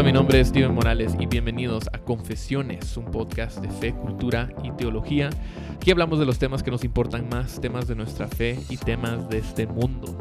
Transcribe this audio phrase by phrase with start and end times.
[0.00, 4.48] Hola, mi nombre es Steven Morales y bienvenidos a Confesiones, un podcast de fe, cultura
[4.64, 5.28] y teología.
[5.76, 9.28] Aquí hablamos de los temas que nos importan más, temas de nuestra fe y temas
[9.28, 10.16] de este mundo.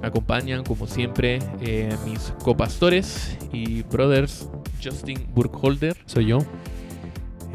[0.00, 4.48] Me acompañan, como siempre, eh, mis copastores y brothers,
[4.80, 5.96] Justin Burkholder.
[6.06, 6.38] Soy yo.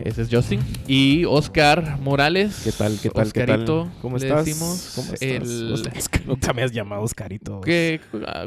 [0.04, 0.60] Ese es Justin.
[0.88, 2.62] Y Oscar Morales.
[2.64, 2.98] ¿Qué tal?
[3.02, 3.32] ¿Qué tal?
[3.34, 3.50] ¿Qué tal?
[3.62, 4.46] Oscarito, ¿Cómo le estás?
[4.46, 4.92] decimos.
[4.96, 5.22] ¿Cómo estás?
[5.22, 7.62] El- Oscar, nunca me has llamado Oscarito.
[7.62, 8.00] ¿Qué-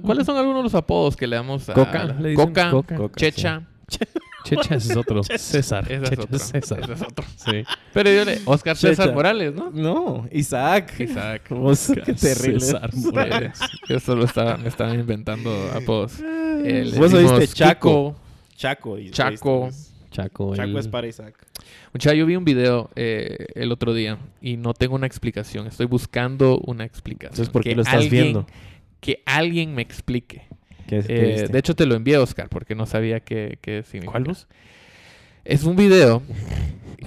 [0.02, 2.96] ¿Cuáles son algunos de los apodos que le damos a Coca, la- le Coca, Coca.
[2.96, 3.62] Coca, Checha.
[4.44, 5.22] Checha ese es otro.
[5.22, 5.84] César.
[5.84, 6.38] Ese es Checha otro.
[6.38, 6.80] César.
[6.80, 7.24] Ese es otro.
[7.36, 7.64] Sí.
[7.92, 8.41] Pero yo le...
[8.44, 9.14] Oscar César Checha.
[9.14, 9.70] Morales, ¿no?
[9.70, 10.94] No, Isaac.
[10.98, 11.42] Isaac.
[11.50, 12.58] Vos, qué terrible.
[12.60, 13.60] César Sí, Morales.
[13.88, 16.19] Yo solo estaba, me estaban inventando apodos.
[16.19, 18.16] Le Vos oíste Chaco.
[18.56, 18.96] Chaco.
[19.12, 19.70] Chaco.
[20.12, 20.54] Chaco.
[20.54, 21.34] Chaco el- es para Isaac.
[21.92, 25.66] Muchacha, yo vi un video eh, el otro día y no tengo una explicación.
[25.66, 27.32] Estoy buscando una explicación.
[27.32, 28.46] Entonces, ¿por qué Que lo estás alguien- viendo?
[29.00, 30.42] Que alguien me explique.
[30.86, 34.12] ¿Qué, qué Eh, de hecho, te lo envié, Oscar, porque no sabía qué, qué significa.
[34.12, 34.46] ¿Cuál luz?
[35.44, 36.22] Es un video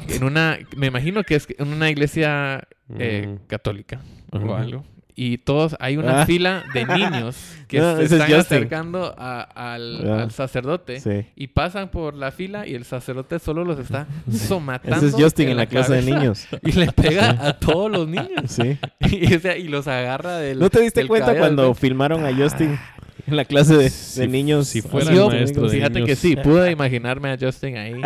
[0.10, 2.68] en una, me imagino que es en una iglesia
[3.00, 3.48] eh, Mm.
[3.48, 4.84] católica o algo.
[5.18, 6.26] Y todos, hay una Ah.
[6.26, 7.38] fila de niños
[7.70, 10.24] que No, se es están acercando a- al, Ah.
[10.24, 11.26] al sacerdote Sí.
[11.38, 14.98] y pasan por la fila y el sacerdote solo los está somatando.
[14.98, 16.48] Ese es Justin en la clase de niños.
[16.64, 18.28] Y le pega a todos los niños.
[18.48, 18.78] Sí.
[19.10, 20.60] Y, o sea, y los agarra del.
[20.60, 22.78] ¿No te diste del cuenta cuando del filmaron a Justin
[23.28, 24.68] en la clase de, de Si- niños?
[24.68, 26.08] si fuera el maestro de Fíjate niños.
[26.10, 28.02] que sí, pude imaginarme a Justin ahí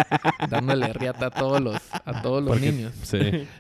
[0.50, 1.76] dándole riata a todos los,
[2.06, 2.94] a todos los Porque- niños.
[3.04, 3.20] Sí.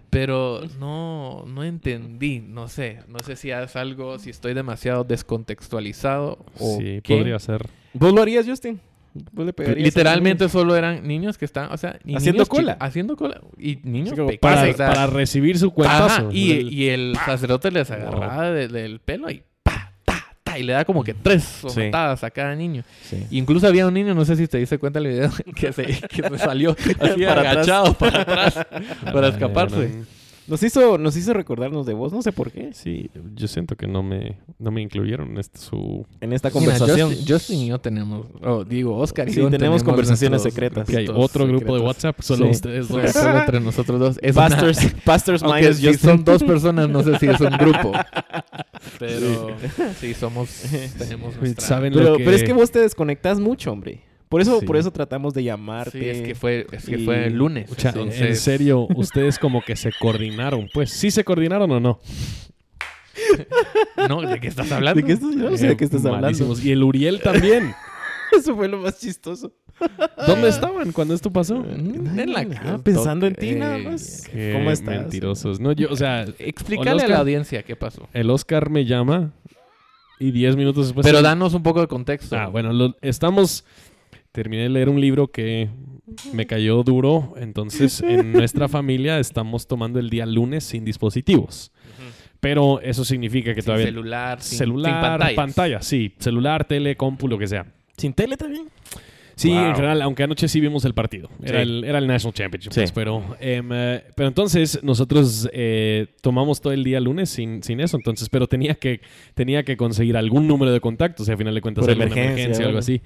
[0.09, 2.99] Pero no, no entendí, no sé.
[3.07, 7.15] No sé si es algo, si estoy demasiado descontextualizado o Sí, qué.
[7.17, 7.67] podría ser.
[7.93, 8.79] ¿Vos lo harías, Justin?
[9.31, 12.49] ¿Vos le pegarías a Literalmente solo eran niños que estaban, o sea, y Haciendo niños
[12.49, 12.77] cola.
[12.79, 13.41] haciendo cola.
[13.57, 14.39] Y niños Sí, pequeños.
[14.39, 16.29] Para, o sea, para recibir su ajá, cuentazo.
[16.31, 19.41] y, El- y el sacerdote les agarraba de- del pelo y
[20.51, 22.83] ta, y le da como que tres somatadas a cada niño.
[23.03, 23.25] Sí.
[23.31, 26.23] Incluso había un niño, no sé si te diste cuenta del video, que se, que
[26.29, 27.11] se salió así Para
[27.41, 27.45] atrás.
[27.55, 28.67] agachado para atrás
[29.13, 29.89] para escaparse.
[29.89, 30.19] no.
[30.49, 33.85] Nos hizo, nos hizo recordarnos de vos, no sé por qué, Sí, yo siento que
[33.85, 36.07] no me, no me incluyeron en este, su...
[36.21, 37.09] en esta Mira, conversación.
[37.09, 40.89] Justin, Justin y yo tenemos, oh, digo, Oscar y Sí, yo tenemos conversaciones nuestros secretas.
[40.89, 41.81] Que hay otro grupo de.
[41.83, 42.51] WhatsApp, solo Sí.
[42.53, 43.11] ustedes dos.
[43.11, 44.19] solo entre nosotros dos.
[44.23, 46.09] Es una- Pastors, Pastors aunque Minds, si Justin.
[46.09, 47.91] son dos personas, no sé si es un grupo.
[48.99, 49.55] Pero
[49.99, 50.49] sí, somos,
[50.97, 51.65] tenemos nuestra...
[51.65, 52.23] ¿Saben Pero, lo que...
[52.25, 54.03] pero es que vos te desconectas mucho, hombre.
[54.29, 54.65] Por eso, Sí.
[54.67, 55.99] por eso tratamos de llamarte.
[55.99, 57.67] Sí, es que fue, es que y- fue el lunes.
[57.69, 60.69] Pucha, entonces- En serio, ustedes como que se coordinaron.
[60.73, 61.99] Pues, ¿sí se coordinaron o no?
[64.07, 65.01] No, ¿de qué estás hablando?
[65.01, 66.27] ¿De qué estás, yo no sé de qué estás hablando.
[66.27, 66.63] malísimos.
[66.63, 67.73] Y el Uriel también.
[68.37, 69.51] Eso fue lo más chistoso.
[70.27, 71.63] ¿Dónde estaban cuando esto pasó?
[71.65, 74.27] En la Ah, pensando en ti nada Eh, más.
[74.31, 74.87] Qué ¿Cómo estás?
[75.01, 75.59] mentirosos.
[75.59, 78.07] No, yo, o sea, Explícale a la audiencia qué pasó.
[78.13, 79.31] el Oscar me llama
[80.19, 81.05] y 10 minutos después...
[81.05, 82.37] Pero danos un poco de contexto.
[82.37, 83.63] Ah, bueno, lo- estamos...
[84.31, 85.69] Terminé de leer un libro que
[86.33, 87.33] me cayó duro.
[87.37, 91.71] Entonces, en nuestra familia estamos tomando el día lunes sin dispositivos.
[92.39, 93.87] Pero eso significa que Sin todavía...
[93.87, 96.13] celular, sin, celular, sin pantalla, sí.
[96.19, 97.65] Celular, tele, compu, lo que sea.
[97.97, 98.67] ¿Sin tele también?
[99.39, 99.57] Sí, Wow.
[99.69, 101.29] en general, aunque anoche sí vimos el partido.
[101.41, 101.69] Era, Sí.
[101.69, 102.71] el, era el National Championship.
[102.73, 102.81] Sí.
[102.81, 107.79] pues, pero, em, eh, pero entonces nosotros eh, tomamos todo el día lunes sin, sin
[107.79, 107.95] eso.
[107.95, 108.99] Entonces, pero tenía que,
[109.35, 111.27] tenía que conseguir algún número de contactos.
[111.27, 113.01] Y al final de cuentas, Por alguna emergencia, emergencia o algo así.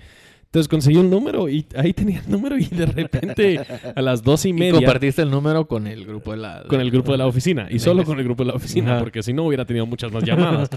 [0.54, 3.60] Entonces conseguí un número y ahí tenía el número y de repente
[3.96, 6.64] a las dos y Y media compartiste el número con el grupo de la...
[6.70, 9.24] con el grupo de la oficina y solo con el grupo de la oficina porque
[9.24, 10.70] si no hubiera tenido muchas más llamadas.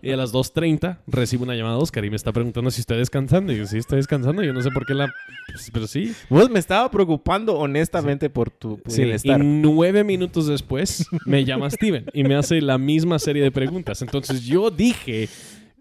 [0.00, 2.96] y a las 2.30 recibo una llamada de Oscar y me está preguntando si estoy
[2.96, 3.52] descansando.
[3.52, 4.42] Y yo, sí, estoy descansando.
[4.42, 5.12] Yo no sé por qué la...
[5.46, 6.14] pues, pero sí.
[6.30, 12.06] Vos me estaba preocupando honestamente por tu Sí, y nueve minutos después me llama Steven
[12.14, 14.00] y me hace la misma serie de preguntas.
[14.00, 15.28] Entonces yo dije,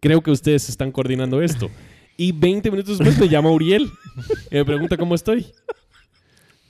[0.02, 1.70] creo que ustedes están coordinando esto.
[2.18, 3.90] Y 20 minutos después me llama Uriel
[4.52, 5.46] y me pregunta cómo estoy.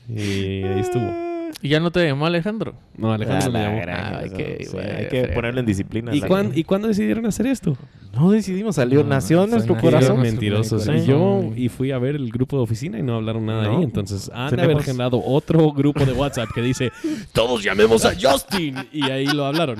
[0.09, 1.25] Y ahí estuvo.
[1.61, 2.75] ¿Y ya no te llamó Alejandro?
[2.97, 3.81] No, Alejandro Ah, me la llamó.
[3.81, 6.13] gran- Ay, eso, qué sí, bueno, hay que ponerlo en disciplina.
[6.15, 7.75] ¿Y, cuán- ¿Y cuándo decidieron hacer esto?
[8.13, 10.21] No decidimos, salió, No, nació en nuestro corazón.
[10.21, 10.85] Mentirosos.
[10.85, 11.03] corazón.
[11.03, 13.77] Y yo y fui a ver el grupo de oficina y no hablaron nada No.
[13.77, 13.83] ahí.
[13.83, 16.91] Entonces han de haber generado otro grupo de WhatsApp que dice
[17.33, 18.75] todos llamemos a Justin.
[18.91, 19.77] Y ahí lo hablaron.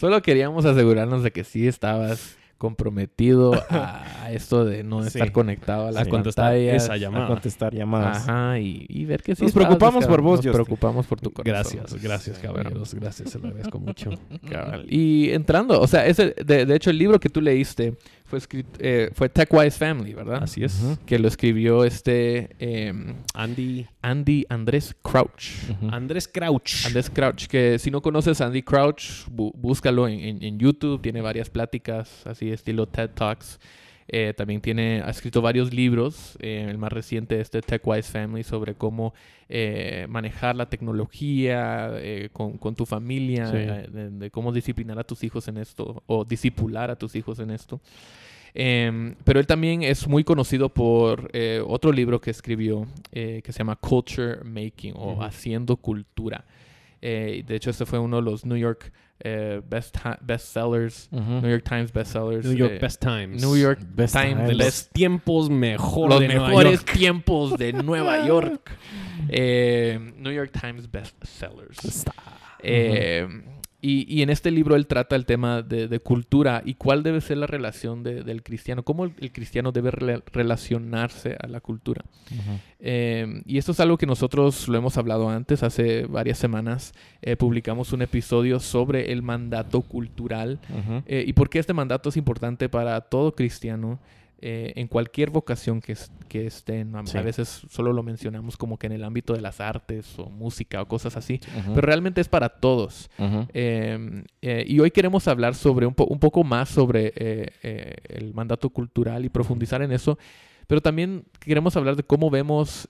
[0.00, 5.08] Solo queríamos asegurarnos de que sí estabas comprometido a esto de no Sí.
[5.08, 6.82] estar conectado a las A contestar pantallas.
[6.84, 7.26] esa A llamada.
[7.26, 8.28] contestar llamadas.
[8.28, 10.52] Ajá, y, y ver que sí Nos preocupamos por vos, Nos Justin.
[10.52, 11.78] preocupamos por tu corazón.
[11.80, 12.94] Gracias, gracias, caballeros.
[12.94, 14.10] Gracias, se lo agradezco mucho.
[14.50, 14.86] Cabal.
[14.88, 17.96] Y entrando, o sea, ese, de, de hecho el libro que tú leíste
[18.34, 20.42] fue escrito, eh, fue TechWise Family, ¿verdad?
[20.42, 20.82] Así es.
[21.06, 25.70] Que lo escribió este em, Andy Andy Andrés Crouch.
[25.90, 26.84] Andrés Crouch.
[26.86, 31.00] Andrés Crouch, que si no conoces a Andy Crouch, bú- búscalo en, en- en YouTube,
[31.00, 33.60] tiene varias pláticas, así estilo TED Talks.
[34.06, 38.74] Eh, también tiene, ha escrito varios libros, eh, el más reciente este TechWise Family, sobre
[38.74, 39.14] cómo
[39.48, 43.56] eh, manejar la tecnología eh, con, con tu familia, Sí.
[43.56, 47.38] eh, de, de cómo disciplinar a tus hijos en esto, o disipular a tus hijos
[47.38, 47.80] en esto.
[48.56, 53.52] Em, pero él también es muy conocido por eh, otro libro que escribió que se
[53.58, 55.22] llama Culture Making o Ujú.
[55.22, 56.44] Haciendo Cultura.
[57.06, 58.90] Eh, de hecho, este fue uno de los New York
[59.20, 62.46] eh, best bestsellers, New York Times bestsellers.
[62.46, 63.42] New York eh, Best Times.
[63.42, 64.48] New York Best Times Times.
[64.48, 66.92] Los Best tiempos mejor los de Nueva mejores York.
[66.92, 68.70] tiempos de Nueva York.
[69.28, 72.06] Eh, New York Times bestsellers.
[72.60, 73.28] Eh,
[73.86, 77.20] y, y en este libro él trata el tema de, de cultura y cuál debe
[77.20, 81.60] ser la relación de- del cristiano, cómo el, el cristiano debe rela- relacionarse a la
[81.60, 82.02] cultura.
[82.80, 86.92] Eh, y esto es algo que nosotros lo hemos hablado antes, hace varias semanas
[87.22, 90.58] eh, publicamos un episodio sobre el mandato cultural
[91.06, 93.98] eh, y por qué este mandato es importante para todo cristiano
[94.46, 96.94] eh, en cualquier vocación que, es- que estén.
[96.96, 97.16] A, Sí.
[97.16, 100.82] a veces solo lo mencionamos como que en el ámbito de las artes o música
[100.82, 101.40] o cosas así,
[101.74, 103.08] pero realmente es para todos.
[103.54, 107.94] Eh, eh, y hoy queremos hablar sobre un, po- un poco más sobre eh, eh,
[108.08, 110.18] el mandato cultural y profundizar en eso,
[110.66, 112.88] pero también queremos hablar de cómo vemos,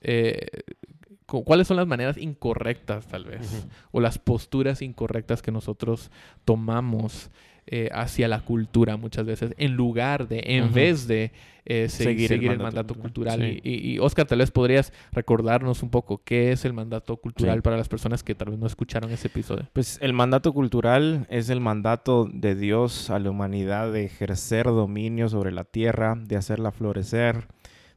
[1.27, 6.11] cu- cuáles son las maneras incorrectas tal vez, o las posturas incorrectas que nosotros
[6.45, 7.31] tomamos
[7.67, 11.33] eh, hacia la cultura muchas veces, en lugar de, en vez de
[11.67, 13.41] eh, se- seguir, Seguir el el mandato cultural.
[13.41, 13.61] Sí.
[13.65, 17.57] Y, y- y, Oscar, tal vez podrías recordarnos un poco qué es el mandato cultural
[17.57, 17.61] Sí.
[17.63, 19.67] para las personas que tal vez no escucharon ese episodio.
[19.73, 25.31] Pues el mandato cultural es el mandato de Dios a la humanidad de ejercer dominio
[25.31, 27.47] sobre la tierra, de hacerla florecer,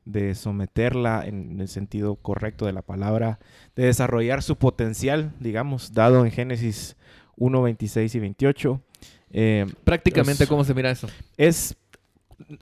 [0.05, 3.39] de someterla en el sentido correcto de la palabra,
[3.75, 6.95] de desarrollar su potencial, digamos, dado en Génesis
[7.35, 8.81] 1, 26 y 28.
[9.31, 11.07] Eh, Prácticamente, Es- ¿cómo se mira eso?
[11.37, 11.75] es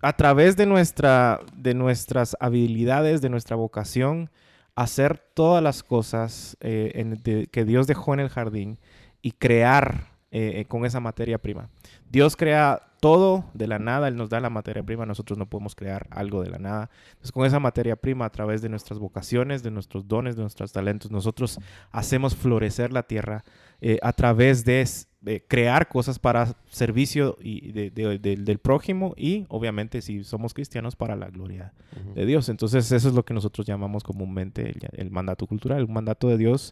[0.01, 4.29] a través de, nuestra, de nuestras habilidades, de nuestra vocación,
[4.75, 8.77] hacer todas las cosas eh, en- de- que Dios dejó en el jardín
[9.21, 11.69] y crear eh, con esa materia prima.
[12.09, 15.75] Dios crea todo de la nada, Él nos da la materia prima, nosotros no podemos
[15.75, 16.89] crear algo de la nada.
[17.11, 20.73] Entonces, con esa materia prima, a través de nuestras vocaciones, de nuestros dones, de nuestros
[20.73, 21.57] talentos, nosotros
[21.91, 23.45] hacemos florecer la tierra
[23.79, 24.85] eh, a través de,
[25.25, 30.53] de crear cosas para servicio y de- de- de- del prójimo y, obviamente, si somos
[30.53, 31.73] cristianos, para la gloria
[32.13, 32.47] de Dios.
[32.49, 36.37] Entonces, eso es lo que nosotros llamamos comúnmente el, el mandato cultural, un mandato de
[36.37, 36.71] Dios.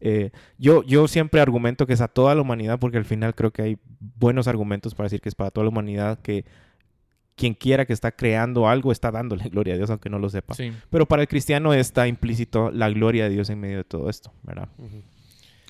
[0.00, 3.52] Eh, yo, yo siempre argumento que es a toda la humanidad, porque al final creo
[3.52, 3.78] que hay
[4.20, 6.44] buenos argumentos para decir que es para toda la humanidad, que
[7.36, 10.54] quien quiera que está creando algo está dándole gloria a Dios, aunque no lo sepa.
[10.54, 10.72] Sí.
[10.90, 14.30] Pero para el cristiano está implícito la gloria de Dios en medio de todo esto,
[14.42, 14.68] ¿verdad?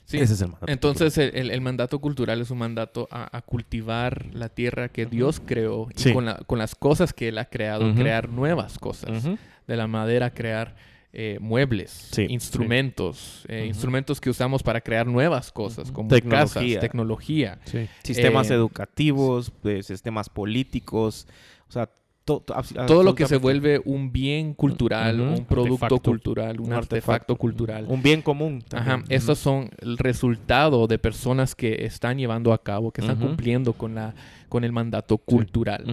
[0.06, 0.18] Sí.
[0.18, 0.70] Ese es el mandato.
[0.70, 5.06] Entonces, el, el- el mandato cultural es un mandato a, a cultivar la tierra que
[5.06, 8.00] Dios creó y con, la- con las cosas que Él ha creado, Ujú.
[8.00, 9.24] crear nuevas cosas.
[9.66, 10.76] De la madera, crear
[11.16, 16.54] eh, muebles, Sí, instrumentos, eh, instrumentos que usamos para crear nuevas cosas, como Tecnología.
[16.74, 17.58] casas, tecnología.
[18.02, 19.52] Sistemas Eh, educativos,
[19.82, 21.26] sistemas políticos,
[21.68, 21.88] o sea,
[22.24, 22.42] to-
[22.86, 26.10] Todo lo que se vuelve un bien cultural, un producto Artefacto.
[26.10, 27.84] cultural, un, Un artefacto, cultural.
[27.88, 28.62] Un bien común.
[28.72, 33.74] Ajá, estos son el resultado de personas que están llevando a cabo, que están cumpliendo
[33.74, 34.14] con, la,
[34.48, 35.84] con el mandato cultural.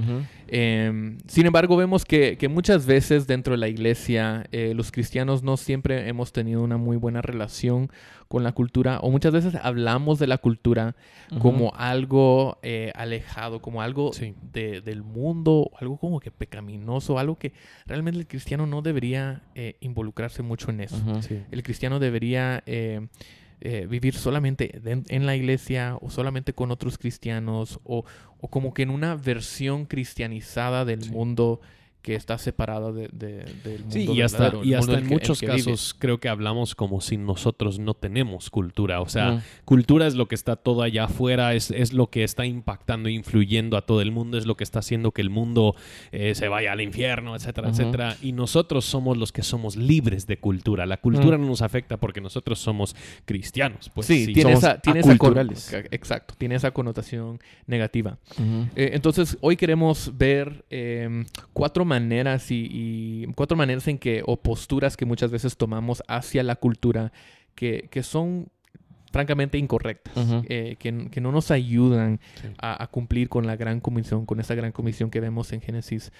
[0.48, 5.44] Eh, sin embargo, vemos que, que muchas veces dentro de la iglesia eh, los cristianos
[5.44, 7.90] no siempre hemos tenido una muy buena relación
[8.28, 10.96] con la cultura o muchas veces hablamos de la cultura
[11.40, 14.36] como algo eh, alejado, como algo Sí.
[14.54, 17.52] de- del mundo, algo como que pecaminoso, algo que
[17.86, 21.22] realmente el cristiano no debería eh, involucrarse mucho en eso.
[21.22, 21.42] Sí.
[21.52, 23.08] El cristiano debería eh,
[23.60, 28.06] eh, vivir solamente en la iglesia o solamente con otros cristianos o,
[28.40, 31.12] o como que en una versión cristianizada del Sí.
[31.12, 31.60] mundo
[32.02, 35.14] que está separada de- de- del mundo Sí, y hasta, verdadero, y hasta en que-
[35.14, 35.54] muchos vive.
[35.54, 39.02] casos creo que hablamos como si nosotros no tenemos cultura.
[39.02, 42.46] O sea, cultura es lo que está todo allá afuera, es, es lo que está
[42.46, 45.76] impactando e influyendo a todo el mundo, es lo que está haciendo que el mundo
[46.12, 48.18] eh, se vaya al infierno, etcétera, etcétera.
[48.22, 50.86] Y nosotros somos los que somos libres de cultura.
[50.86, 53.90] La cultura no nos afecta porque nosotros somos cristianos.
[53.94, 55.12] Pues sí, sí, tiene somos esa, tiene esa
[55.92, 58.18] exacto, tiene esa connotación negativa.
[58.76, 64.38] Eh, entonces, hoy queremos ver eh, cuatro maneras y, y cuatro maneras en que, o
[64.38, 67.12] posturas que muchas veces tomamos hacia la cultura
[67.56, 68.48] que, que son
[69.12, 70.14] francamente incorrectas,
[70.48, 72.48] eh, que, que no nos ayudan Sí.
[72.60, 76.12] a, a cumplir con la gran comisión, con esa gran comisión que vemos en Génesis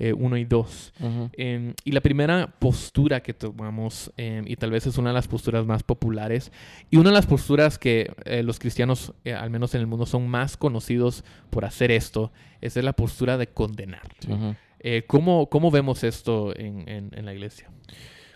[0.00, 0.92] eh, 1 y 2.
[0.98, 1.30] Ujú.
[1.34, 5.28] Em, y la primera postura que tomamos, em, y tal vez es una de las
[5.28, 6.50] posturas más populares,
[6.90, 10.06] y una de las posturas que eh, los cristianos, eh, al menos en el mundo,
[10.06, 12.32] son más conocidos por hacer esto,
[12.62, 14.02] es la postura de condenar.
[14.26, 14.56] Ujú.
[14.80, 17.70] Eh, ¿cómo, ¿Cómo vemos esto en, en- la iglesia?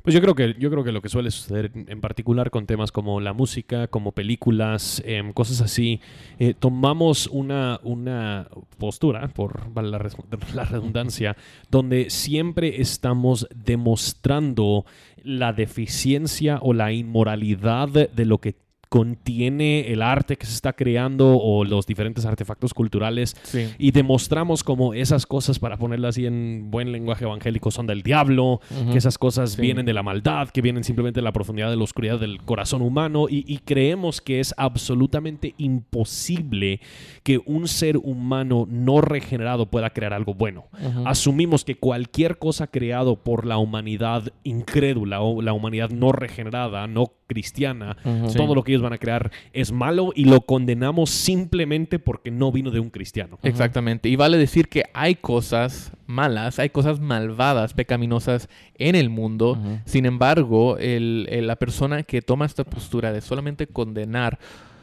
[0.03, 2.93] Pues yo creo que yo creo que lo que suele suceder en particular con temas
[2.93, 5.99] como la música, como películas, em, cosas así,
[6.39, 9.99] eh, tomamos una, una postura, por la,
[10.55, 11.37] la redundancia,
[11.71, 14.85] donde siempre estamos demostrando
[15.23, 18.57] la deficiencia o la inmoralidad de lo que
[18.89, 23.69] contiene el arte que se está creando o los diferentes artefactos culturales Sí.
[23.79, 28.61] y demostramos como esas cosas, para ponerlo así en buen lenguaje evangélico, son del diablo,
[28.91, 29.63] que esas cosas Sí.
[29.63, 32.83] vienen de la maldad, que vienen simplemente de la profundidad de la oscuridad del corazón
[32.83, 36.81] humano y, y creemos que es absolutamente imposible
[37.23, 40.65] que un ser humano no regenerado pueda crear algo bueno.
[41.05, 47.13] Asumimos que cualquier cosa creado por la humanidad incrédula o la humanidad no regenerada, no
[47.27, 47.97] cristiana,
[48.37, 52.53] todo lo que ellos van a crear es malo y lo condenamos simplemente porque no
[52.53, 53.39] vino de un cristiano.
[53.43, 54.09] Exactamente.
[54.09, 59.59] Y vale decir que hay cosas malas, hay cosas malvadas, pecaminosas en el mundo.
[59.87, 64.39] Sin embargo, el- el- la persona que toma esta postura de solamente condenar,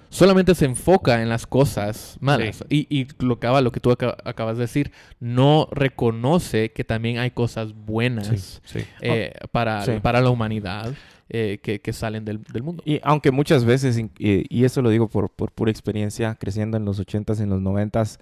[0.10, 2.66] solamente se enfoca en las cosas malas.
[2.70, 7.18] Y, y lo, que, lo que tú aca- acabas de decir, no reconoce que también
[7.20, 8.80] hay cosas buenas sí.
[9.02, 9.92] eh, para, Sí.
[10.02, 10.94] para la humanidad
[11.34, 12.84] eh, que, que salen del, del mundo.
[12.86, 16.86] Y aunque muchas veces, eh, y eso lo digo por, por pura experiencia, creciendo en
[16.86, 18.20] los 80s, en los 90s,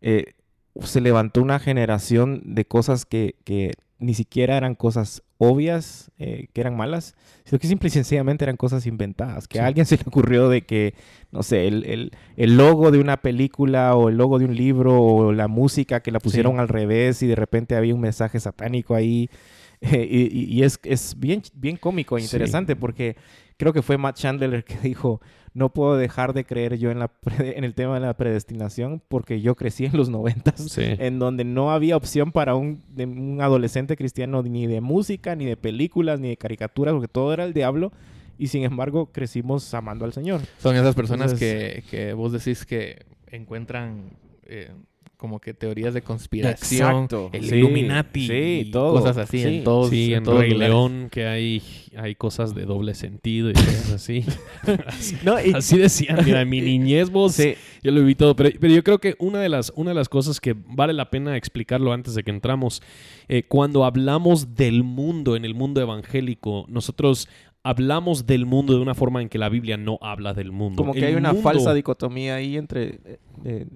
[0.00, 0.34] eh,
[0.80, 6.60] se levantó una generación de cosas que, que ni siquiera eran cosas obvias, eh, que
[6.60, 7.14] eran malas,
[7.44, 9.48] sino que simple y sencillamente eran cosas inventadas.
[9.48, 9.66] Que a Sí.
[9.66, 10.94] alguien se le ocurrió de que,
[11.32, 15.00] no sé, el, el- el logo de una película o el logo de un libro
[15.02, 18.94] o la música que la pusieron al revés y de repente había un mensaje satánico
[18.94, 19.28] ahí.
[19.92, 22.26] Eh, y es, es bien, bien cómico e Sí.
[22.26, 23.16] interesante porque
[23.56, 25.20] creo que fue Matt Chandler que dijo,
[25.54, 27.10] no puedo dejar de creer yo en, la
[27.40, 30.82] en el tema de la predestinación porque yo crecí en los noventas, Sí.
[30.84, 35.44] en donde no había opción para un, de- un adolescente cristiano ni de música, ni
[35.46, 37.92] de películas, ni de caricaturas, porque todo era el diablo.
[38.38, 40.40] Y sin embargo, crecimos amando al Señor.
[40.58, 44.10] Son esas personas Entonces- que, que vos decís que encuentran
[44.44, 44.70] eh,
[45.22, 47.30] como que teorías de conspiración, Exacto.
[47.32, 48.98] el Sí, sí, sí, y todo.
[48.98, 49.44] cosas así Sí.
[49.58, 50.68] en todos, Sí, en todos Rey lugares.
[50.74, 51.62] León que hay,
[51.96, 54.24] hay cosas de doble sentido y cosas así.
[54.88, 57.54] así, No, y- así decían, mira, en mi niñez vos, Sí.
[57.84, 60.08] yo lo vi todo, pero, pero yo creo que una de, las, una de las
[60.08, 62.82] cosas que vale la pena explicarlo antes de que entramos,
[63.28, 67.28] eh, cuando hablamos del mundo, en el mundo evangélico, nosotros
[67.62, 70.76] hablamos del mundo de una forma en que la Biblia no habla del mundo.
[70.76, 72.98] Como que El hay una mundo- falsa dicotomía ahí entre...
[73.04, 73.66] eh, eh,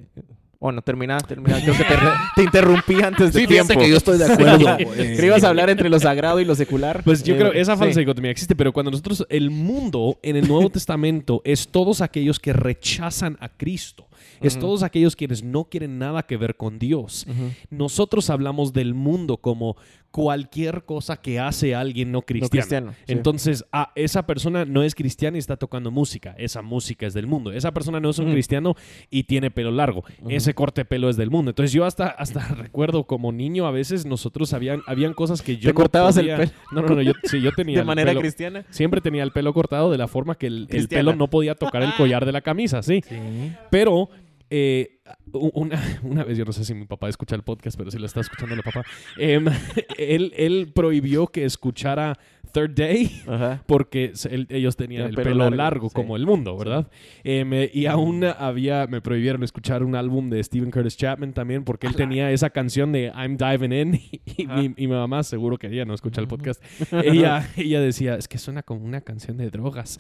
[0.67, 1.61] bueno, termina, termina.
[1.61, 1.95] Creo que te,
[2.37, 3.75] te interrumpí antes de Sí, tiempo.
[3.79, 4.77] que yo estoy de acuerdo.
[5.25, 7.03] Ibas a hablar entre lo sagrado y lo secular.
[7.05, 8.01] Pues yo Eh, creo esa falsa sí.
[8.01, 12.53] dicotomía existe, pero cuando nosotros, el mundo en el Nuevo Testamento es todos aquellos que
[12.53, 14.07] rechazan a Cristo.
[14.41, 17.27] Es todos aquellos quienes no quieren nada que ver con Dios.
[17.71, 19.77] Nosotros hablamos del mundo como
[20.11, 22.51] cualquier cosa que hace alguien no cristiano.
[22.51, 23.13] cristiano, sí.
[23.13, 26.35] Entonces, ah, esa persona no es cristiana y está tocando música.
[26.39, 27.53] Esa música es del mundo.
[27.53, 28.75] Esa persona no es un cristiano
[29.11, 30.05] y tiene pelo largo.
[30.29, 31.53] Ese corte de pelo es del mundo.
[31.53, 35.71] Entonces, yo hasta, hasta recuerdo como niño a veces nosotros habían, habían cosas que yo
[35.71, 36.51] ¿Te cortabas el pelo?
[36.73, 37.03] No, no, no.
[37.03, 38.65] Yo, sí, yo tenía De el manera pelo- cristiana.
[38.71, 41.85] Siempre tenía el pelo cortado de la forma que el, el pelo no podía tocar
[41.85, 43.01] el collar de la camisa, sí.
[43.09, 43.53] Sí.
[43.71, 44.09] Pero
[44.51, 44.96] eh,
[45.33, 48.07] una, una vez, yo no sé si mi papá escucha el podcast, pero si lo
[48.07, 48.85] está escuchando el papá,
[49.19, 49.47] em,
[49.99, 52.19] él, él prohibió que escuchara
[52.53, 53.63] Third Day Ajá.
[53.67, 55.95] porque él- ellos tenían El el pelo pelo, largo, largo, sí.
[55.95, 56.89] como el mundo, ¿verdad?
[57.23, 61.65] Em, eh, y aún había, me prohibieron escuchar un álbum de Stephen Curtis Chapman también
[61.65, 63.95] porque él tenía esa canción de I'm Diving In
[64.37, 66.63] y, y mi, y mi mamá seguro que ella no escucha el podcast.
[66.93, 69.99] ella, ella decía, es que suena como una canción de drogas.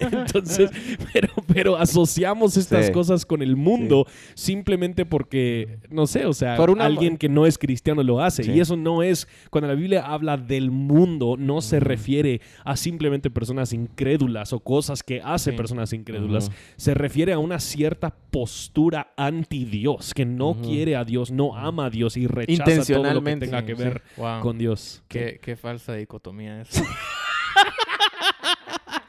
[0.00, 0.70] Entonces,
[1.12, 2.92] pero, pero asociamos estas Sí.
[2.92, 7.46] cosas con el mundo simplemente porque, no sé, o sea, Por una- alguien que no
[7.46, 8.42] es cristiano lo hace.
[8.44, 8.52] Sí.
[8.52, 13.30] Y eso no es, cuando la Biblia habla del mundo, no se refiere a simplemente
[13.30, 15.56] personas incrédulas o cosas que hacen Sí.
[15.56, 16.50] personas incrédulas.
[16.76, 21.86] Se refiere a una cierta postura anti Dios, que no quiere a Dios, no ama
[21.86, 23.82] a Dios y rechaza todo lo que tenga que sí.
[23.82, 24.40] ver Wow.
[24.40, 25.02] con Dios.
[25.08, 26.68] Qué, qué falsa dicotomía es.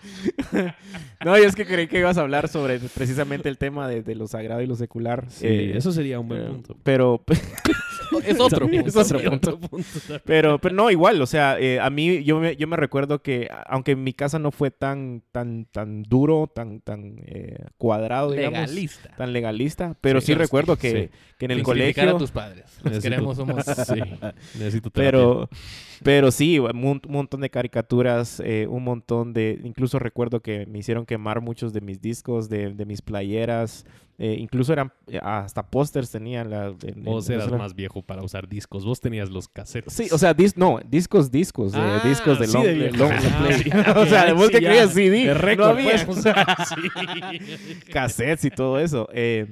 [1.25, 4.13] No, yo es que creí que ibas a hablar sobre precisamente el tema de, de
[4.15, 5.25] lo sagrado y lo secular.
[5.29, 6.77] Sí, Eh, eso sería un buen eh, punto.
[6.83, 7.23] Pero,
[8.23, 9.01] es otro También punto.
[9.01, 9.59] es otro punto.
[9.59, 9.87] punto.
[10.25, 13.49] pero, pero no, igual, o sea, eh, a mí yo me, yo me recuerdo que,
[13.65, 18.59] aunque en mi casa no fue tan, tan, tan duro, tan, tan eh, cuadrado, digamos,
[18.59, 19.15] Legalista.
[19.17, 21.09] tan legalista, pero sí, Sí, recuerdo que, sí.
[21.39, 22.15] que en el Sin colegio...
[22.15, 22.65] a tus padres.
[22.83, 23.65] Los Necesito- queremos, somos...
[23.65, 24.01] Sí,
[24.59, 25.11] necesito terapia.
[25.11, 25.49] Pero,
[26.03, 29.59] Pero sí, un, mon- un montón de caricaturas, eh, un montón de...
[29.63, 33.85] Incluso recuerdo que me hicieron quemar muchos de mis discos, de, de mis playeras.
[34.19, 34.91] eh, incluso eran...
[35.07, 36.49] eh, hasta pósters tenían.
[36.49, 38.83] La, en- Vos no eras más viejo para usar discos.
[38.85, 39.93] Vos tenías los cassettes.
[39.93, 42.97] Sí, o sea, dis- no, discos, discos, Ah, discos de sí, long, de de viejo.
[42.97, 43.59] long Ah, play.
[43.63, 44.69] sí, o sea, vos sí, que ya.
[44.69, 46.05] creías CD, De no récord, había.
[46.05, 46.23] pues.
[46.67, 47.91] Sí.
[47.91, 49.07] cassettes y todo eso.
[49.11, 49.47] Eh,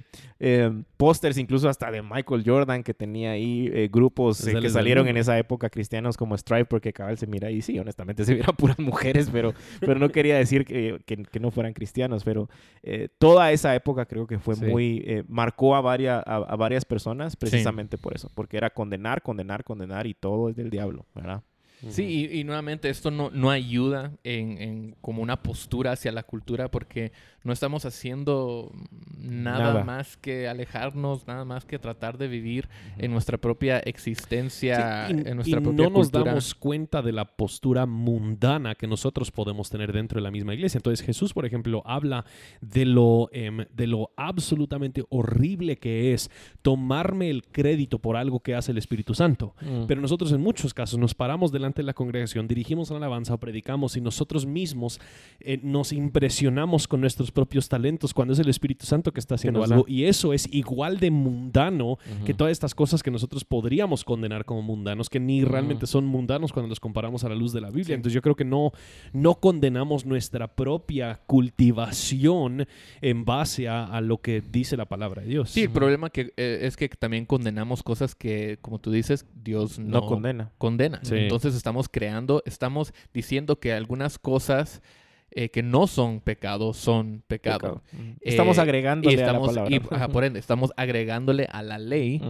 [0.98, 5.70] pósters incluso hasta de Michael Jordan que tenía ahí grupos que salieron en esa época
[5.70, 7.62] cristianos como Stripe porque cabal se mira ahí.
[7.62, 11.52] Sí, honestamente se vieron puras mujeres, pero, pero no quería decir que, que- que no
[11.52, 12.24] fueran cristianos.
[12.24, 12.50] Pero
[12.84, 14.66] eh, toda esa época creo que fue Sí.
[14.66, 15.04] muy...
[15.06, 18.32] eh, marcó a, varias a, a varias personas precisamente por eso.
[18.36, 21.44] Porque era condenar, condenar, condenar y todo es del diablo, ¿verdad?
[21.90, 26.24] Sí, y, y nuevamente esto no, no ayuda en, en como una postura hacia la
[26.24, 27.12] cultura porque
[27.44, 28.72] no estamos haciendo
[29.20, 29.84] nada, Nada.
[29.84, 32.68] más que alejarnos, nada más que tratar de vivir
[32.98, 36.24] en nuestra propia existencia, Sí, y, en nuestra y propia no nos cultura.
[36.32, 40.78] damos cuenta de la postura mundana que nosotros podemos tener dentro de la misma iglesia.
[40.80, 42.26] Entonces Jesús, por ejemplo, habla
[42.62, 46.32] de lo, em, de lo absolutamente horrible que es
[46.64, 49.54] tomarme el crédito por algo que hace el Espíritu Santo.
[49.88, 53.38] Pero nosotros en muchos casos nos paramos delante de la congregación, dirigimos la alabanza o
[53.40, 55.00] predicamos y nosotros mismos
[55.40, 59.64] eh, nos impresionamos con nuestros propios talentos cuando es el Espíritu Santo que está haciendo
[59.64, 59.84] algo.
[59.88, 59.92] da.
[59.92, 64.62] Y eso es igual de mundano que todas estas cosas que nosotros podríamos condenar como
[64.62, 67.96] mundanos, que ni realmente son mundanos cuando los comparamos a la luz de la Biblia.
[67.96, 68.72] Entonces yo creo que no,
[69.14, 72.68] no condenamos nuestra propia cultivación
[73.02, 75.50] en base a, a lo que dice la palabra de Dios.
[75.50, 79.80] Sí, el problema que, eh, es que también condenamos cosas que, como tú dices, Dios
[79.80, 80.52] no, No condena.
[80.58, 81.00] condena.
[81.04, 81.16] Sí.
[81.16, 84.82] Entonces estamos creando, estamos diciendo que algunas cosas
[85.32, 87.82] eh, que no son pecado son pecado.
[88.22, 89.76] Estamos Eh, agregándole y estamos, a la palabra.
[89.76, 92.22] y, ajá, por ende, estamos agregándole a la ley.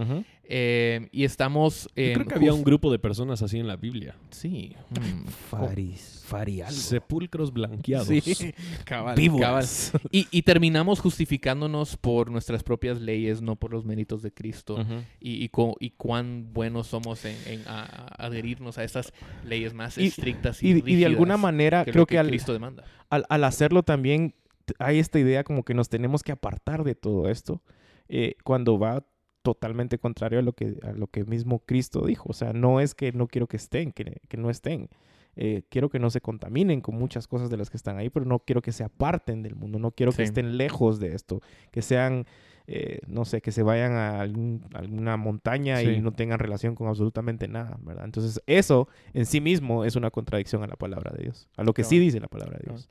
[0.48, 1.84] Eh, y estamos...
[1.96, 4.16] Yo creo que había un grupo de personas así en la Biblia.
[4.30, 4.74] Sí.
[4.90, 6.76] mm, Faris, Fari algo.
[6.78, 8.08] Sepulcros blanqueados.
[8.08, 8.22] Sí.
[8.84, 9.64] cabal, cabal.
[10.10, 14.84] Y, y terminamos justificándonos por nuestras propias leyes, no por los méritos de Cristo.
[15.20, 19.12] Y, y, cu- y cuán buenos somos en, en a- a- adherirnos a esas
[19.44, 22.28] leyes más estrictas y, Y, y de rígidas alguna manera, que creo que, que, al,
[22.28, 22.84] Cristo demanda.
[23.10, 24.34] al, al hacerlo también
[24.78, 27.62] hay esta idea como que nos tenemos que apartar de todo esto
[28.08, 29.04] eh, cuando va
[29.46, 32.28] totalmente contrario a lo que a lo que mismo Cristo dijo.
[32.30, 34.88] O sea, no es que no quiero que estén, que, que no estén.
[35.36, 38.24] Eh, quiero que no se contaminen con muchas cosas de las que están ahí, pero
[38.26, 41.82] no quiero que se aparten del mundo, no quiero que estén lejos de esto, que
[41.82, 42.24] sean,
[42.66, 45.88] eh, no sé, que se vayan a algún- alguna montaña Sí.
[45.90, 48.06] y no tengan relación con absolutamente nada, ¿verdad?
[48.06, 51.72] Entonces, eso en sí mismo es una contradicción a la palabra de Dios, a lo
[51.74, 52.88] que sí dice la palabra de Dios.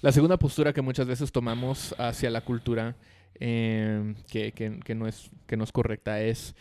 [0.00, 2.96] La segunda postura que muchas veces tomamos hacia la cultura
[3.40, 6.54] eh, que, que- que no es, que no es correcta es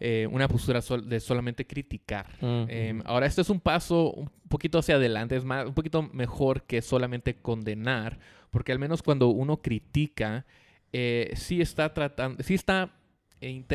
[0.00, 2.26] eh, una postura sol- de solamente criticar.
[2.68, 6.64] Eh, ahora, esto es un paso un poquito hacia adelante, es más, un poquito mejor
[6.64, 8.18] que solamente condenar,
[8.50, 10.44] porque al menos cuando uno critica,
[10.92, 12.90] eh, sí está tratando, sí está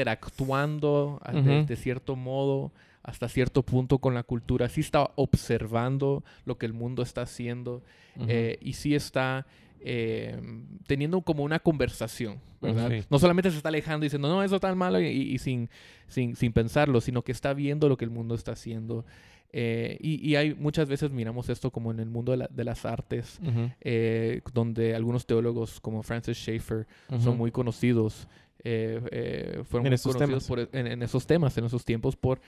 [0.10, 1.32] interactuando a-
[1.66, 2.72] de, cierto modo
[3.04, 7.82] hasta cierto punto con la cultura, sí está observando lo que el mundo está haciendo
[8.28, 9.46] eh, y sí está
[9.82, 10.39] eh,
[10.88, 12.89] teniendo como una conversación, ¿verdad?
[12.89, 13.04] Sí.
[13.10, 15.70] No solamente se está alejando diciendo, no, eso está malo y, y sin,
[16.08, 19.06] sin, sin pensarlo, sino que está viendo lo que el mundo está haciendo.
[19.52, 22.63] Eh, y, y hay muchas veces miramos esto como en el mundo de, la- de
[22.63, 23.39] las artes,
[23.82, 26.86] eh, donde algunos teólogos como Francis Schaeffer
[27.20, 28.28] son muy conocidos,
[28.63, 30.68] eh, fueron En muy esos conocidos temas.
[30.70, 32.42] por- en, en esos temas, en esos tiempos, por,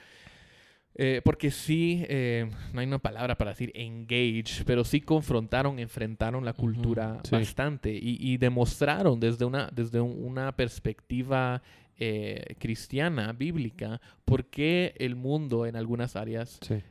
[0.94, 6.44] eh, porque sí, eh, no hay una palabra para decir engage, pero sí confrontaron, enfrentaron
[6.44, 7.30] la cultura sí.
[7.32, 11.62] bastante y, y demostraron desde una, desde un- una perspectiva
[11.98, 16.82] eh, cristiana, bíblica, por qué el mundo en algunas áreas Sí.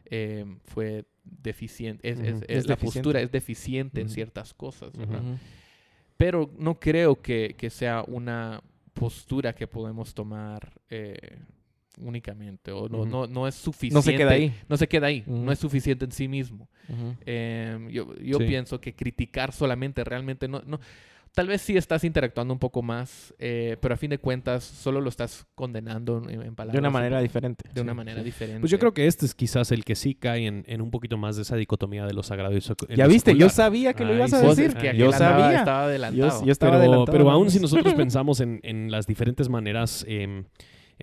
[0.65, 2.75] fue deficiente, es, la deficiente.
[2.77, 4.13] postura es deficiente en Ujú.
[4.13, 4.91] ciertas cosas,
[6.17, 8.61] pero no creo que, que sea una
[8.93, 10.71] postura que podemos tomar
[12.01, 13.95] únicamente o no, no, no es suficiente.
[13.95, 14.53] No se queda ahí.
[14.67, 16.69] No se queda ahí, no es suficiente en sí mismo.
[17.25, 18.45] Eh, yo yo Sí.
[18.45, 20.79] pienso que criticar solamente realmente no, no...
[21.33, 24.99] Tal vez sí estás interactuando un poco más, eh, pero a fin de cuentas solo
[24.99, 26.73] lo estás condenando en, en palabras.
[26.73, 27.69] De una manera diferente.
[27.73, 28.25] de una manera sí.
[28.25, 28.59] diferente.
[28.59, 31.17] Pues yo creo que este es quizás el que sí cae en, en un poquito
[31.17, 34.09] más de esa dicotomía de lo sagrado y so- Ya viste, yo sabía que lo
[34.09, 34.73] Ay, ibas a decir.
[34.73, 35.59] que yo andaba- sabía.
[35.59, 36.45] Estaba Yo, adelantado.
[36.45, 40.43] yo estaba pero, adelantado, pero aún si nosotros pensamos en, en las diferentes maneras em,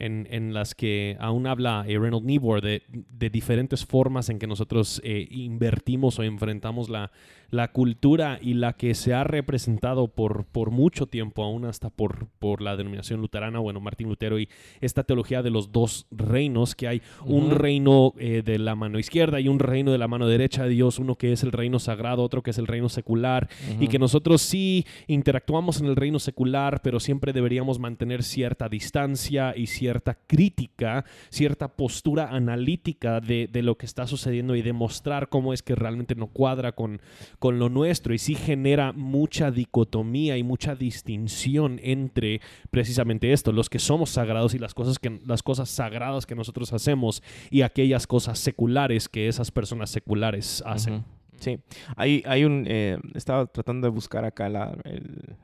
[0.01, 4.47] en, en las que aún habla eh, Reynold Niebuhr de, de diferentes formas en que
[4.47, 7.11] nosotros eh, invertimos o enfrentamos la,
[7.51, 12.27] la cultura y la que se ha representado por, por mucho tiempo, aún hasta por,
[12.39, 14.49] por la denominación luterana, bueno, Martín Lutero y
[14.81, 19.41] esta teología de los dos reinos, que hay un reino eh, de la mano izquierda
[19.41, 22.23] y un reino de la mano derecha de Dios, uno que es el reino sagrado,
[22.23, 23.49] otro que es el reino secular,
[23.81, 29.55] y que nosotros sí interactuamos en el reino secular, pero siempre deberíamos mantener cierta distancia
[29.57, 35.53] y cierta crítica, cierta postura analítica de, de lo que está sucediendo y demostrar cómo
[35.53, 37.01] es que realmente no cuadra con,
[37.39, 43.71] con lo nuestro y sí genera mucha dicotomía y mucha distinción entre precisamente esto, los
[43.71, 48.07] que somos sagrados y las cosas, que, las cosas sagradas que nosotros hacemos y aquellas
[48.07, 51.05] cosas seculares que esas personas seculares hacen.
[51.39, 51.61] Sí,
[51.97, 52.65] hay, hay un...
[52.67, 54.77] eh, estaba tratando de buscar acá la,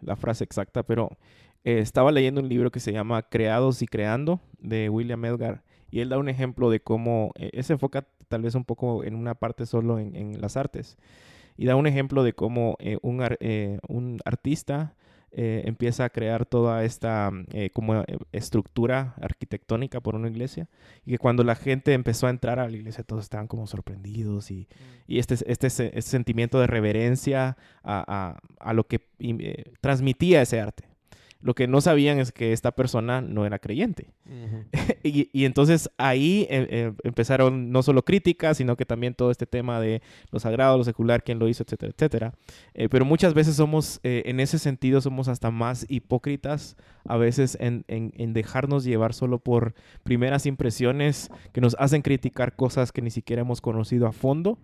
[0.02, 1.16] la frase exacta, pero
[1.62, 6.00] eh, estaba leyendo un libro que se llama Creados y Creando de William Edgar y
[6.00, 9.36] él da un ejemplo de cómo eh, se enfoca tal vez un poco en una
[9.36, 10.98] parte solo en, en las artes
[11.56, 14.94] y da un ejemplo de cómo eh, un, ar- eh, un artista
[15.36, 20.68] eh, empieza a crear toda esta mm, eh, como estructura arquitectónica por una iglesia
[21.04, 24.50] y que cuando la gente empezó a entrar a la iglesia todos estaban como sorprendidos
[24.52, 24.68] y,
[25.08, 29.00] y este, este, este sentimiento de reverencia a, a- a lo que
[29.80, 30.84] transmitía ese arte.
[31.44, 34.08] Lo que no sabían es que esta persona no era creyente.
[35.04, 39.44] y, y entonces ahí eh, eh, empezaron no solo críticas, sino que también todo este
[39.44, 40.00] tema de
[40.32, 42.34] lo sagrado, lo secular, quién lo hizo, etcétera, etcétera.
[42.72, 46.76] Eh, pero muchas veces somos, eh, en ese sentido, somos hasta más hipócritas
[47.06, 52.56] a veces en, en- en dejarnos llevar solo por primeras impresiones que nos hacen criticar
[52.56, 54.58] cosas que ni siquiera hemos conocido a fondo.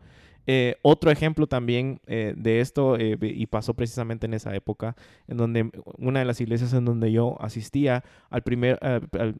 [0.47, 4.97] Eh, otro ejemplo también eh, de esto, eh, y pasó precisamente en esa época,
[5.29, 9.37] en donde una de las iglesias en donde yo asistía, al primer, eh, al-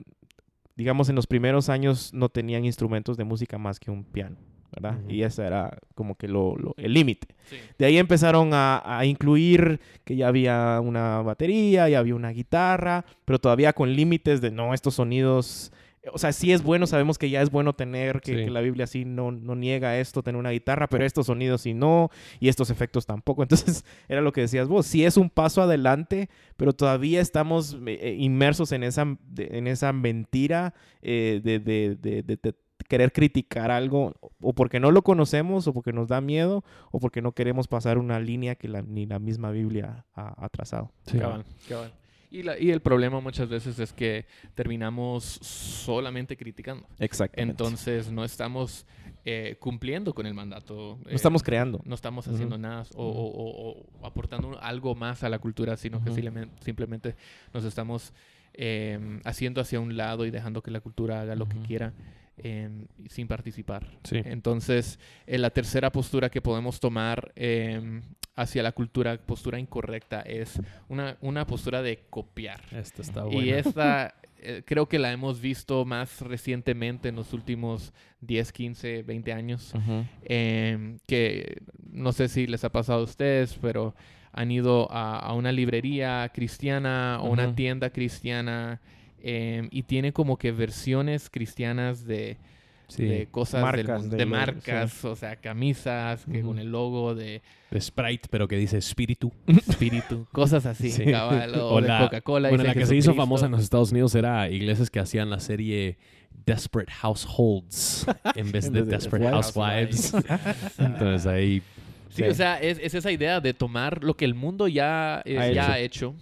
[0.77, 4.37] digamos, en los primeros años no tenían instrumentos de música más que un piano,
[4.73, 4.99] ¿verdad?
[5.09, 7.29] Y ese era como que lo, lo- el límite.
[7.45, 7.57] Sí.
[7.79, 13.05] De ahí empezaron a, a incluir que ya había una batería, ya había una guitarra,
[13.25, 15.73] pero todavía con límites de no, estos sonidos.
[16.13, 18.45] O sea, sí es bueno, sabemos que ya es bueno tener, que, Sí.
[18.45, 21.75] que la Biblia sí no, no niega esto, tener una guitarra, pero estos sonidos sí
[21.75, 22.09] no,
[22.41, 23.43] y estos efectos tampoco.
[23.79, 28.17] Entonces, era lo que decías vos, sí es un paso adelante, pero todavía estamos eh,
[28.19, 32.55] inmersos en esa, de- en esa mentira eh, de, de- de- de- de
[32.89, 37.21] querer criticar algo, o porque no lo conocemos, o porque nos da miedo, o porque
[37.23, 40.91] no queremos pasar una línea que la- ni la misma Biblia ha, ha trazado.
[41.07, 41.19] Sí.
[41.19, 41.93] Cabal, cabal.
[42.31, 46.87] Y, la- y el problema muchas veces es que terminamos solamente criticando.
[46.99, 47.51] Exactamente.
[47.51, 48.87] Entonces no estamos
[49.25, 50.99] eh, cumpliendo con el mandato.
[51.05, 51.81] no eh, estamos creando.
[51.85, 53.31] no estamos haciendo nada o, o-
[53.81, 57.17] o- o aportando algo más a la cultura, sino que simplemente, simplemente
[57.53, 58.13] nos estamos
[58.55, 61.93] eh, haciendo hacia un lado y dejando que la cultura haga lo que quiera
[62.43, 62.69] eh,
[63.09, 63.87] sin participar.
[64.05, 64.21] Sí.
[64.25, 68.01] Entonces, eh, la tercera postura que podemos tomar eh,
[68.37, 72.61] hacia la cultura, postura incorrecta, es una, una postura de copiar.
[72.73, 73.57] Esta está Y buena.
[73.59, 79.33] esta eh, creo que la hemos visto más recientemente en los últimos 10, 15, 20
[79.33, 79.73] años.
[80.25, 83.95] em, que no sé si les ha pasado a ustedes, pero
[84.33, 88.81] han ido a, a una librería cristiana o una tienda cristiana
[89.23, 92.37] em, y tiene como que versiones cristianas de,
[92.89, 93.05] Sí.
[93.05, 97.15] de cosas del Marcas de de lo- marcas, o sea, camisas que con el logo
[97.15, 99.33] de De Sprite, pero que dice espíritu.
[99.47, 101.05] espíritu, cosas así, Sí.
[101.05, 102.49] cabal, o, O de la- Coca-Cola.
[102.49, 105.39] Bueno, la que se hizo famosa en los Estados Unidos era iglesias que hacían la
[105.39, 105.99] serie
[106.47, 109.31] Desperate Households en vez de Desperate.
[109.31, 110.13] Housewives.
[110.79, 111.63] Entonces ahí
[112.11, 112.29] Sí, Sí.
[112.29, 115.51] o sea, es, es esa idea de tomar lo que el mundo ya, eh, Ha
[115.53, 115.73] ya hecho.
[115.73, 116.15] ha hecho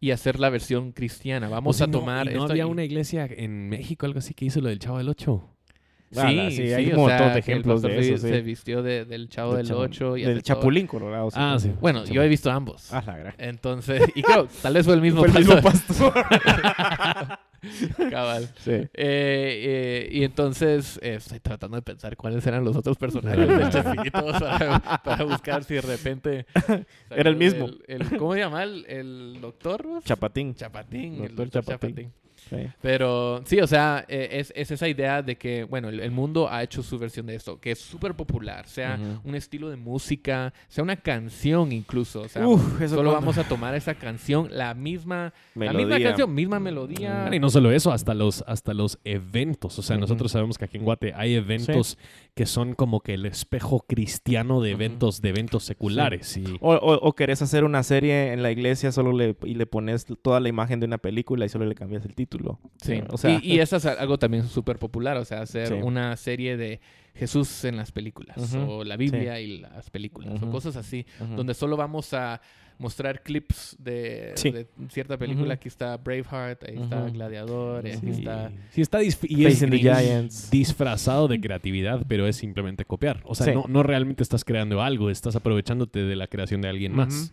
[0.00, 1.48] y hacer la versión cristiana.
[1.48, 4.20] Vamos O a no- tomar y no esto había y- una iglesia en México, algo
[4.20, 5.50] así, que hizo lo del Chavo del Ocho.
[6.10, 8.42] Sí, sí, hay un montón sea, de ejemplos de pastor eso, se- sí.
[8.42, 10.42] Vistió de- del Chavo del, Chavo- 8 y del todo.
[10.42, 11.28] Chapulín Colorado.
[11.34, 11.72] Ah, sí.
[11.80, 12.92] Bueno, yo he visto ambos.
[12.92, 13.34] Ah, la gran.
[13.38, 16.12] Entonces, y creo, tal vez fue el mismo Fue el mismo pastor.
[16.14, 17.38] pastor.
[18.10, 18.48] Cabal.
[18.58, 18.70] sí.
[18.72, 23.70] Eh, eh, y entonces eh, estoy tratando de pensar cuáles eran los otros personajes de
[23.70, 26.46] Chespirito para, para buscar si de repente...
[27.10, 27.66] Era el mismo.
[27.88, 28.62] El, el- ¿Cómo se llama?
[28.62, 29.84] El, el doctor.
[30.04, 30.54] Chapatín.
[30.54, 31.14] Chapatín.
[31.14, 31.90] el Doctor doctor Chapatín.
[31.96, 32.23] Chapatín.
[32.50, 32.56] Sí.
[32.82, 36.48] Pero sí, o sea, eh, es, es esa idea de que, bueno, el, el mundo
[36.50, 40.52] ha hecho su versión de esto, que es súper popular, sea un estilo de música,
[40.68, 44.48] sea una canción incluso, o sea, Uf, eso solo cuando- vamos a tomar esa canción,
[44.50, 46.08] la misma, la misma Melodía.
[46.08, 47.20] canción, misma melodía.
[47.22, 49.78] Bueno, y no solo eso, hasta los, hasta los eventos.
[49.78, 51.98] O sea, nosotros sabemos que aquí en Guate hay eventos
[52.34, 56.36] que son como que el espejo cristiano de eventos, de eventos seculares.
[56.36, 59.66] Y O, o, o querés hacer una serie en la iglesia solo le, y le
[59.66, 62.33] pones toda la imagen de una película y solo le cambias el título.
[62.38, 62.60] Título.
[62.82, 65.74] Sí, O sea, y, y eso es algo también súper popular, o sea, hacer Sí.
[65.74, 66.80] una serie de
[67.14, 71.76] Jesús en las películas, o la Biblia y las películas, o cosas así, donde solo
[71.76, 72.40] vamos a
[72.76, 74.50] mostrar clips de, Sí.
[74.50, 75.54] de cierta película.
[75.54, 77.08] Aquí está Braveheart, ahí está.
[77.08, 78.50] Gladiador, aquí está...
[78.70, 83.20] Sí, está y es disfrazado de creatividad, pero es simplemente copiar.
[83.26, 83.52] O sea, Sí.
[83.54, 87.32] no, no realmente estás creando algo, estás aprovechándote de la creación de alguien más.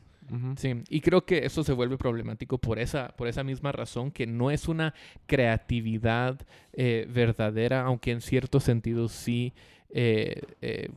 [0.55, 4.25] Sí, y creo que eso se vuelve problemático por esa, por esa misma razón, que
[4.25, 4.93] no es una
[5.25, 6.39] creatividad
[6.73, 9.53] eh, verdadera, aunque en cierto sentido sí,
[9.93, 10.89] eh, eh,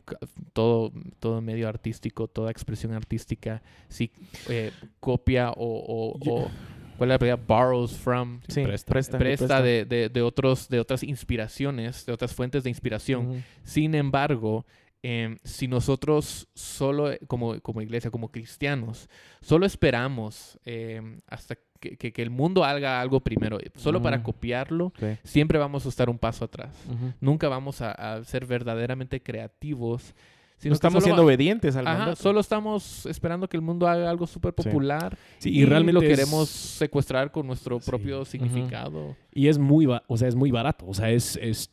[0.53, 4.09] todo, todo medio artístico, toda expresión artística, sí
[4.49, 6.51] eh, copia o, o- Yo- o-
[6.97, 7.43] ¿cuál es la palabra?
[7.45, 8.93] Borrows from, Sí, presta.
[8.93, 9.17] presta.
[9.17, 13.43] presta de, de- de otros, de otras inspiraciones, de otras fuentes de inspiración.
[13.65, 14.65] Sin embargo,
[15.07, 19.07] em, si nosotros solo, eh, como, como iglesia, como cristianos,
[19.41, 24.17] solo esperamos em, hasta que, que- que el mundo haga algo primero, eh, solo para
[24.17, 24.25] Ujú.
[24.31, 25.17] copiarlo, Sí.
[25.23, 26.73] siempre vamos a estar un paso atrás.
[26.87, 27.13] Ujú.
[27.21, 30.15] Nunca vamos a, a ser verdaderamente creativos.
[30.57, 32.21] sino No estamos siendo obedientes al Ajá, mandato.
[32.23, 34.63] solo estamos esperando que el mundo haga algo súper Sí.
[34.63, 37.85] popular Sí, y, y realmente lo es- queremos secuestrar con nuestro Sí.
[37.91, 39.17] propio significado.
[39.33, 40.85] Y es muy, o sea, es muy barato.
[40.87, 41.69] O sea, es, es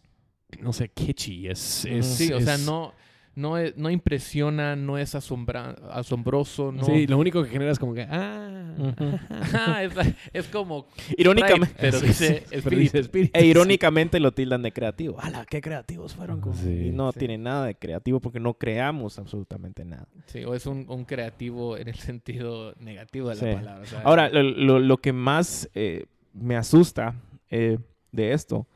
[0.61, 1.47] no sé, kitschy.
[1.49, 2.93] Es, es- Sí, o sea, no,
[3.35, 6.85] no, es- no impresiona, no es asombra- asombroso, no...
[6.85, 9.93] Sí, lo único que genera es como que, ah, es,
[10.33, 10.87] es como...
[11.17, 12.81] Irónicamente, pero Sí, dice sí, pero espíritu.
[12.83, 13.31] dice espíritu.
[13.39, 15.17] e irónicamente lo tildan de creativo.
[15.21, 16.41] ¡Hala, qué creativos fueron!
[16.41, 16.89] como- Sí.
[16.89, 17.19] y no Sí.
[17.21, 20.07] tiene nada de creativo porque no creamos absolutamente nada.
[20.27, 23.55] Sí, o es un, un creativo en el sentido negativo de la Sí.
[23.57, 23.83] palabra.
[23.83, 27.15] o sea, Ahora, lo, lo- lo que más eh, me asusta
[27.51, 27.79] eh,
[28.13, 28.67] de esto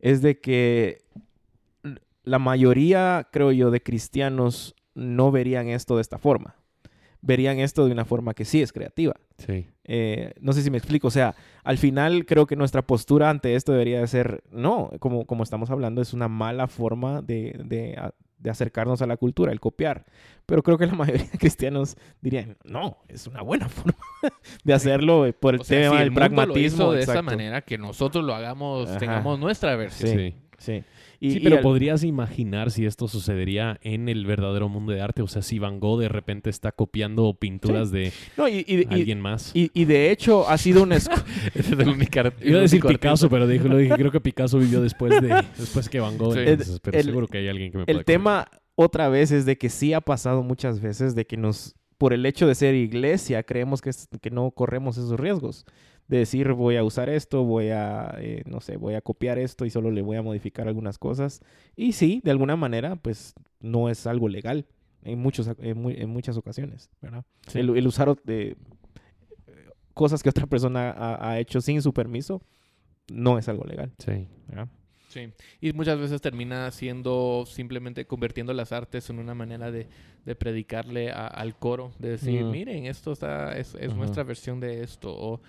[0.00, 1.02] es de que
[2.24, 6.56] la mayoría, creo yo, de cristianos no verían esto de esta forma.
[7.20, 9.14] Verían esto de una forma que sí es creativa.
[9.38, 9.68] Sí.
[9.84, 11.06] Eh, no sé si me explico.
[11.06, 15.24] O sea, al final creo que nuestra postura ante esto debería de ser, no, como,
[15.24, 17.96] como estamos hablando, es una mala forma de, de,
[18.38, 20.04] de acercarnos a la cultura, el copiar.
[20.46, 23.94] Pero creo que la mayoría de cristianos dirían, no, es una buena forma
[24.64, 26.82] de hacerlo eh, por el o sea, tema si del el mundo lo pragmatismo.
[26.84, 28.98] hizo de esa manera, que nosotros lo hagamos, Ajá.
[28.98, 30.10] tengamos nuestra versión.
[30.10, 30.16] Sí.
[30.30, 30.34] Sí.
[30.62, 30.82] Sí.
[31.20, 35.00] Y, sí, y pero al- podrías imaginar si esto sucedería en el verdadero mundo de
[35.00, 35.22] arte.
[35.22, 38.86] O sea, si Van Gogh de repente está copiando pinturas de no, y, y- y-
[38.90, 39.50] alguien más.
[39.54, 41.08] y- de hecho ha sido una es
[41.70, 44.80] el único ar- Iba a decir Picasso, pero dije, lo dije, creo que Picasso vivió
[44.80, 46.34] después de después que Van Gogh.
[46.34, 46.40] Sí.
[46.40, 49.44] entonces, pero El- seguro que hay alguien que me pueda el tema otra vez es
[49.44, 52.74] de que sí ha pasado muchas veces de que nos, por el hecho de ser
[52.74, 55.64] iglesia, creemos que, que no corremos esos riesgos.
[56.08, 59.64] De decir, voy a usar esto, voy a, eh, no sé, voy a copiar esto
[59.64, 61.40] y solo le voy a modificar algunas cosas.
[61.76, 64.66] Y sí, de alguna manera, pues no es algo legal
[65.04, 67.24] en, muchos, en, mu- en muchas ocasiones, ¿verdad?
[67.46, 67.60] Sí.
[67.60, 68.56] El, el usar de,
[69.94, 72.42] cosas que otra persona ha, ha hecho sin su permiso
[73.10, 74.28] no es algo legal, Sí.
[74.48, 74.68] ¿verdad?
[75.12, 75.28] Sí,
[75.60, 79.86] y muchas veces termina siendo simplemente convirtiendo las artes en una manera de,
[80.24, 84.82] de predicarle a- al coro, de decir, miren, esto está, es, es nuestra versión de
[84.82, 85.40] esto, o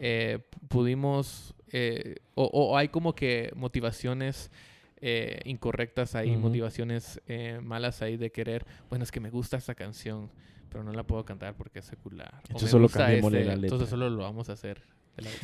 [0.00, 4.50] eh, pudimos, eh, o, o hay como que motivaciones
[5.00, 9.74] eh, incorrectas ahí, motivaciones eh, malas ahí de querer, bueno, es que me gusta esta
[9.74, 10.30] canción,
[10.68, 12.32] pero no la puedo cantar porque es secular.
[12.48, 13.66] Entonces solo cambiémosle este, la letra.
[13.66, 14.82] Entonces solo lo vamos a hacer.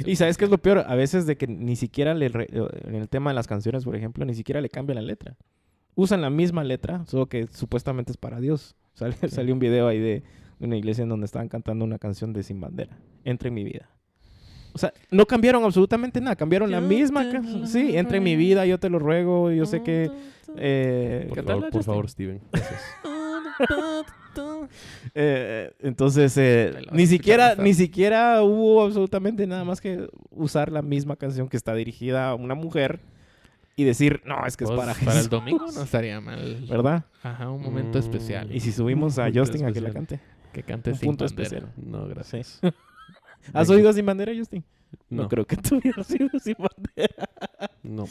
[0.04, 2.48] Y sabes qué es lo peor, a veces de que ni siquiera le re-
[2.86, 5.36] en el tema de las canciones, por ejemplo, ni siquiera le cambian la letra.
[5.94, 8.76] Usan la misma letra, solo que supuestamente es para Dios.
[8.94, 10.22] Sale- Salió un video ahí de
[10.60, 13.88] una iglesia en donde estaban cantando una canción de Sin Bandera, Entra en mi vida.
[14.72, 17.66] O sea, no cambiaron absolutamente nada, cambiaron la misma canción.
[17.66, 20.10] Sí, entra en mi vida, yo te lo ruego, yo sé que...
[20.56, 22.40] eh, Por, favor, por favor, Steven.
[22.52, 22.80] Gracias.
[25.14, 31.16] Eh, entonces, eh, ni siquiera, ni siquiera hubo absolutamente nada más que usar la misma
[31.16, 33.00] canción que está dirigida a una mujer
[33.74, 36.64] y decir, no, es que es Pues, para para el Jesús", domingo no estaría mal.
[36.68, 37.04] ¿verdad?
[37.22, 38.54] Ajá, un momento Mm, especial.
[38.54, 40.20] Y si subimos a Justin a que la cante.
[40.52, 41.48] que cante un sin punto bandera.
[41.48, 41.72] especial.
[41.76, 42.60] No, gracias.
[43.54, 44.62] ¿Has oído Sin Bandera, Justin?
[45.10, 47.28] No, No, creo que tú hubieras oído Sin Bandera.
[47.82, 48.06] no.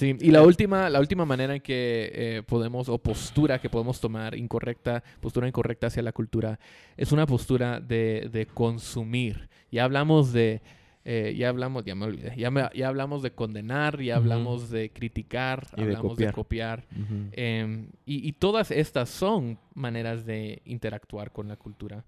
[0.00, 4.00] Sí, y la última, la última manera en que eh, podemos, o postura que podemos
[4.00, 6.58] tomar incorrecta, postura incorrecta hacia la cultura,
[6.96, 9.48] es una postura de, de consumir.
[9.70, 10.62] Ya hablamos de,
[11.04, 14.90] eh, ya hablamos, ya me olvidé, ya, me- ya hablamos de condenar, ya hablamos de
[14.90, 16.84] criticar, Y de hablamos de copiar.
[17.32, 22.04] Em, y, y todas estas son maneras de interactuar con la cultura.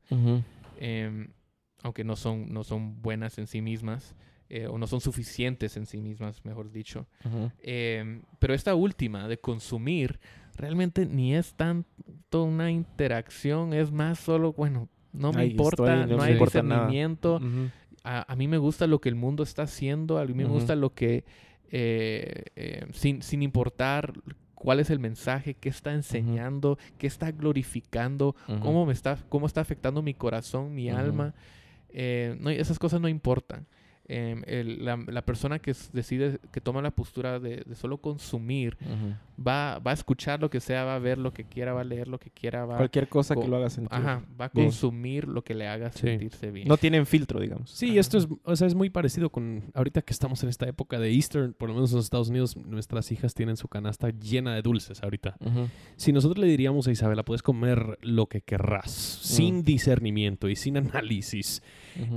[0.80, 1.28] em,
[1.82, 4.14] aunque no son, no son buenas en sí mismas,
[4.54, 7.06] eh, o no son suficientes en sí mismas, mejor dicho.
[7.62, 10.20] Em, pero esta última, de consumir,
[10.56, 16.16] realmente ni es tanto una interacción, es más solo, bueno, no me importa, estoy, no,
[16.18, 17.40] no hay importa discernimiento.
[18.04, 20.76] a, a mí me gusta lo que el mundo está haciendo, a mí me gusta
[20.76, 21.24] lo que,
[21.70, 24.12] eh, eh, sin, sin importar
[24.54, 29.62] cuál es el mensaje, qué está enseñando, qué está glorificando, cómo me está, cómo está
[29.62, 31.34] afectando mi corazón, mi alma.
[31.88, 33.66] Eh, no, esas cosas no importan.
[34.14, 38.76] Em, el- la, la persona que decide, que toma la postura de, de solo consumir,
[39.38, 41.84] va, va a escuchar lo que sea, va a ver lo que quiera, va a
[41.84, 43.90] leer lo que quiera, va, Cualquier cosa que lo haga sentir.
[43.98, 44.66] ajá, va a bien.
[44.66, 46.00] consumir lo que le haga Sí.
[46.00, 46.68] sentirse bien.
[46.68, 47.70] No tienen filtro, digamos.
[47.70, 50.98] Sí, esto es, o sea, es muy parecido con ahorita que estamos en esta época
[50.98, 54.54] de Easter, por lo menos en los Estados Unidos, nuestras hijas tienen su canasta llena
[54.54, 55.36] de dulces ahorita.
[55.96, 60.76] Si nosotros le diríamos a Isabela, puedes comer lo que querrás, sin discernimiento y sin
[60.76, 61.62] análisis,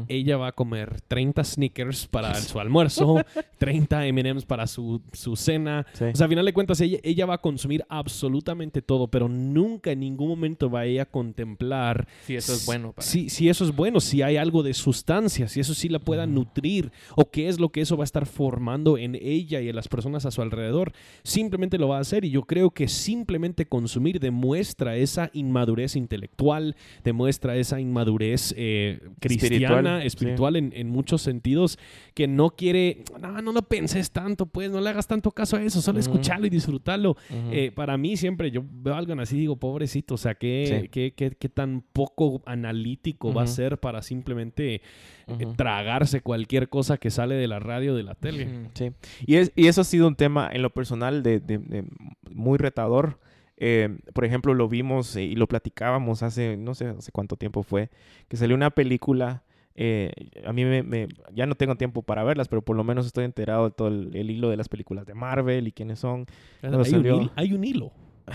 [0.08, 3.24] Ella va a comer 30 Snickers para su almuerzo,
[3.58, 5.86] 30 M&M's para su, su cena.
[5.94, 6.06] Sí.
[6.06, 9.92] O sea, a final de cuentas, ella, ella va a consumir absolutamente todo, pero nunca
[9.92, 13.50] en ningún momento va a ella a contemplar Sí, eso es bueno para si, si
[13.50, 17.30] eso es bueno, si hay algo de sustancia, si eso sí la pueda nutrir, o
[17.30, 20.26] qué es lo que eso va a estar formando en ella y en las personas
[20.26, 20.94] a su alrededor.
[21.24, 26.76] Simplemente lo va a hacer y yo creo que simplemente consumir demuestra esa inmadurez intelectual,
[27.04, 31.78] demuestra esa inmadurez eh, cristiana, Espiritual, espiritual, en, en muchos sentidos,
[32.14, 35.64] que no quiere, no, no lo penses tanto, pues no le hagas tanto caso a
[35.64, 36.10] eso, solo Ujú.
[36.12, 37.16] escucharlo y disfrutarlo.
[37.52, 40.90] Eh, para mí siempre yo veo algo así y digo, pobrecito, o sea, qué, Sí.
[40.90, 44.82] qué, qué- qué tan poco analítico va a ser para simplemente
[45.28, 48.48] eh, tragarse cualquier cosa que sale de la radio o de la tele.
[48.74, 48.92] Sí.
[49.26, 51.86] Y, es, y eso ha sido un tema en lo personal de, de- de
[52.32, 53.20] muy retador.
[53.58, 57.90] Eh, por ejemplo, lo vimos y lo platicábamos hace, no sé hace cuánto tiempo fue,
[58.28, 59.44] que salió una película.
[59.76, 60.12] Eh,
[60.46, 63.26] a mí me, me- ya no tengo tiempo para verlas, pero por lo menos estoy
[63.26, 66.26] enterado de todo el, el hilo de las películas de Marvel y quiénes son.
[66.62, 67.92] Hay un, salió- hay un hilo.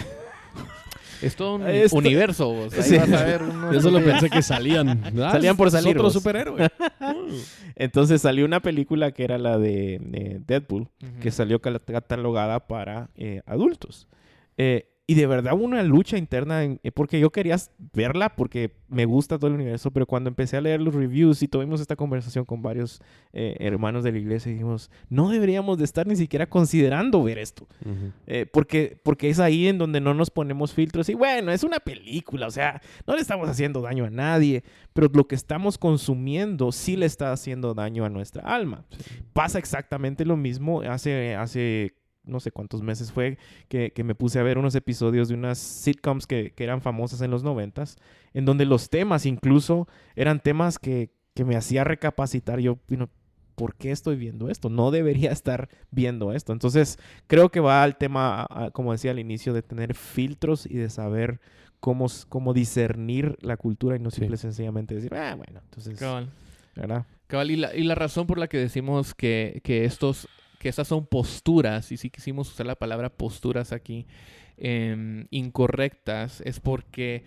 [1.23, 2.51] Es todo un Esto- universo.
[2.53, 2.73] vos.
[2.75, 2.97] Ahí Sí.
[2.97, 5.01] vas a ver unos- Yo solo pensé que salían.
[5.03, 5.33] ¿verdad?
[5.33, 6.13] Salían por Es salir, Otro vos.
[6.15, 6.69] superhéroe.
[7.77, 10.89] Entonces salió una película que era la de eh, Deadpool,
[11.21, 14.09] que salió catalogada para eh, adultos.
[14.57, 17.57] Eh, y de verdad hubo una lucha interna, en- eh, porque yo quería
[17.93, 21.49] verla porque me gusta todo el universo, pero cuando empecé a leer los reviews y
[21.49, 23.01] tuvimos esta conversación con varios
[23.33, 27.67] eh, hermanos de la iglesia, dijimos, no deberíamos de estar ni siquiera considerando ver esto.
[28.29, 31.81] Eh, porque, porque es ahí en donde no nos ponemos filtros y bueno, es una
[31.81, 36.71] película, o sea, no le estamos haciendo daño a nadie, pero lo que estamos consumiendo
[36.73, 38.85] sí le está haciendo daño a nuestra alma.
[39.33, 44.39] Pasa exactamente lo mismo hace, hace no sé cuántos meses fue que, que me puse
[44.39, 47.97] a ver unos episodios de unas sitcoms que, que eran famosas en los noventas,
[48.35, 53.09] en donde los temas incluso eran temas que, que me hacía recapacitar yo, you know,
[53.55, 54.71] ¿por qué estoy viendo esto?
[54.71, 56.53] No debería estar viendo esto.
[56.53, 60.89] Entonces, creo que va al tema, como decía al inicio, de tener filtros y de
[60.89, 61.41] saber
[61.79, 66.31] cómo, cómo discernir la cultura y no simple sencillamente decir, ah, bueno, entonces, Cabal.
[66.75, 67.07] ¿verdad?
[67.27, 70.27] Cabal, y la, y la razón por la que decimos que, que estos
[70.61, 74.07] que estas son posturas, y sí quisimos usar la palabra posturas aquí,
[74.59, 77.25] em, incorrectas, es porque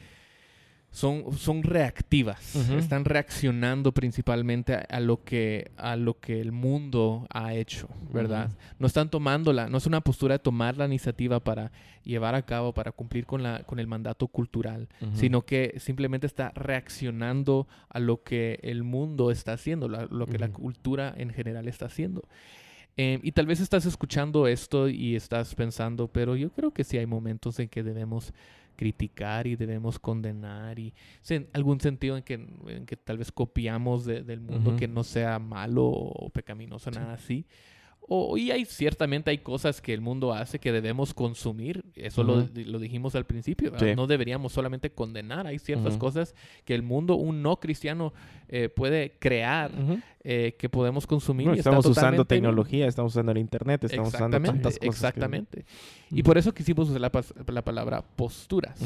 [0.92, 2.56] son, son reactivas.
[2.78, 8.52] Están reaccionando principalmente a, a lo que, a lo que el mundo ha hecho, ¿verdad?
[8.78, 11.72] No están tomándola, no es una postura de tomar la iniciativa para
[12.04, 16.52] llevar a cabo, para cumplir con, la, con el mandato cultural, sino que simplemente está
[16.52, 21.88] reaccionando a lo que el mundo está haciendo, lo que la cultura en general está
[21.88, 22.28] haciendo.
[22.98, 26.98] Eh, y tal vez estás escuchando esto y estás pensando, pero yo creo que sí
[26.98, 28.34] hay momentos en que debemos
[28.76, 30.94] criticar y debemos condenar y
[31.30, 35.04] en algún sentido en que, en que tal vez copiamos de- del mundo que no
[35.04, 37.46] sea malo o pecaminoso, nada así.
[38.10, 41.86] O, y hay ciertamente hay cosas que el mundo hace que debemos consumir.
[41.96, 42.50] Eso lo, Ujú.
[42.66, 43.72] lo dijimos al principio.
[43.80, 43.96] Sí.
[43.96, 45.48] No deberíamos solamente condenar.
[45.48, 46.00] Hay ciertas Ujú.
[46.00, 46.36] cosas
[46.66, 48.14] que el mundo, un no cristiano,
[48.50, 50.00] eh, puede crear Ujú.
[50.24, 51.46] eh, que podemos consumir.
[51.46, 54.80] Bueno, y estamos usando tecnología, estamos usando el internet, estamos usando Exactamente, tantas cosas.
[54.80, 55.66] que- exactamente.
[56.12, 56.24] Y Ujú.
[56.24, 57.12] por eso quisimos usar la,
[57.54, 58.80] la palabra posturas.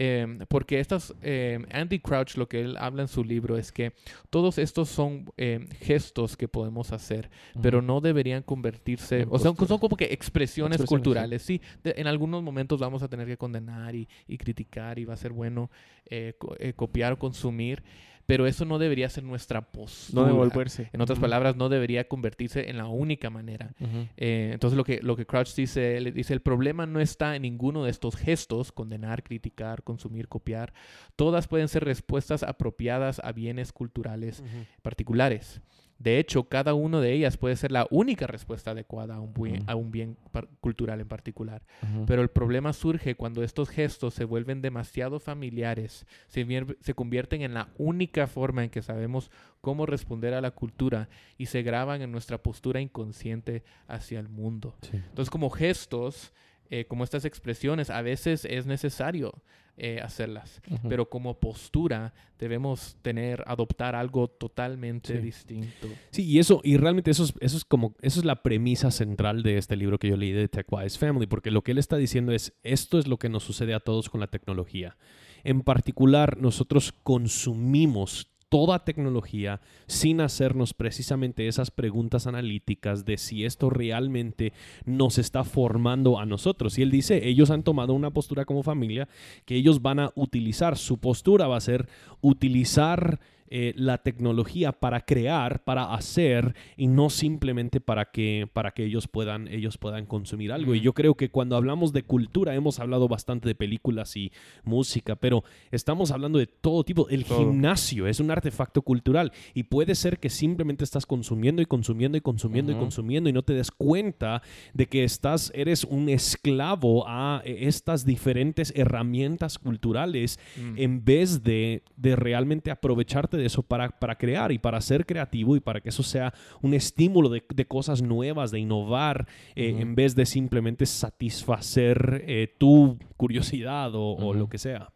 [0.00, 3.92] Eh, porque estas, eh, Andy Crouch, lo que él habla en su libro es que
[4.30, 7.30] todos estos son eh, gestos que podemos hacer,
[7.60, 11.42] pero no deberían convertirse, En o sea, son como que expresiones, Expresiones, culturales.
[11.42, 15.14] Sí, de- en algunos momentos vamos a tener que condenar y, y criticar y va
[15.14, 15.70] a ser bueno
[16.06, 17.82] eh, co- eh, copiar o consumir,
[18.28, 20.20] pero eso no debería ser nuestra postura.
[20.20, 20.90] No devolverse.
[20.92, 23.72] En otras palabras, no debería convertirse en la única manera.
[24.18, 27.42] Eh, entonces lo que, lo que Crouch dice, él dice, el problema no está en
[27.42, 30.74] ninguno de estos gestos, condenar, criticar, consumir, copiar.
[31.16, 34.44] Todas pueden ser respuestas apropiadas a bienes culturales
[34.82, 35.62] particulares.
[35.98, 39.62] De hecho, cada una de ellas puede ser la única respuesta adecuada a un bien,
[39.62, 39.70] Ujú.
[39.70, 41.62] a un bien par- cultural en particular.
[42.06, 47.68] Pero el problema surge cuando estos gestos se vuelven demasiado familiares, se convierten en la
[47.78, 49.30] única forma en que sabemos
[49.60, 54.76] cómo responder a la cultura y se graban en nuestra postura inconsciente hacia el mundo.
[54.92, 56.32] Entonces, como gestos,
[56.70, 59.32] eh, como estas expresiones, a veces es necesario
[59.80, 65.22] eh, hacerlas, pero como postura debemos tener, adoptar algo totalmente Sí.
[65.22, 65.86] distinto.
[66.10, 69.44] Sí, y eso, y realmente eso es, eso es como, eso es la premisa central
[69.44, 72.32] de este libro que yo leí de TechWise Family, porque lo que él está diciendo
[72.32, 74.96] es, esto es lo que nos sucede a todos con la tecnología.
[75.44, 83.70] En particular, nosotros consumimos toda tecnología sin hacernos precisamente esas preguntas analíticas de si esto
[83.70, 84.52] realmente
[84.84, 86.78] nos está formando a nosotros.
[86.78, 89.08] Y él dice, ellos han tomado una postura como familia
[89.44, 90.76] que ellos van a utilizar.
[90.76, 91.88] Su postura va a ser
[92.20, 93.20] utilizar
[93.50, 99.08] eh, la tecnología para crear, para hacer y no simplemente para que, para que ellos,
[99.08, 100.74] puedan, ellos puedan consumir algo.
[100.74, 104.32] Y yo creo que cuando hablamos de cultura, hemos hablado bastante de películas y
[104.64, 107.08] música, pero estamos hablando de todo tipo.
[107.08, 107.38] El Todo.
[107.38, 112.20] gimnasio es un artefacto cultural y puede ser que simplemente estás consumiendo y consumiendo y
[112.20, 114.42] consumiendo y consumiendo y no te des cuenta
[114.74, 120.74] de que estás, eres un esclavo a eh, estas diferentes herramientas culturales Mm.
[120.76, 125.56] en vez de, de realmente aprovecharte de eso para, para crear y para ser creativo
[125.56, 129.94] y para que eso sea un estímulo de, de cosas nuevas, de innovar, eh, en
[129.94, 134.92] vez de simplemente satisfacer eh, tu curiosidad o, lo que sea.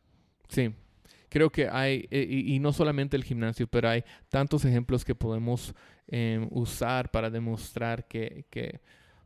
[0.48, 0.70] Sí,
[1.28, 5.14] creo que hay, eh, y, y no solamente el gimnasio, pero hay tantos ejemplos que
[5.14, 5.74] podemos
[6.08, 8.80] eh, usar para demostrar que, que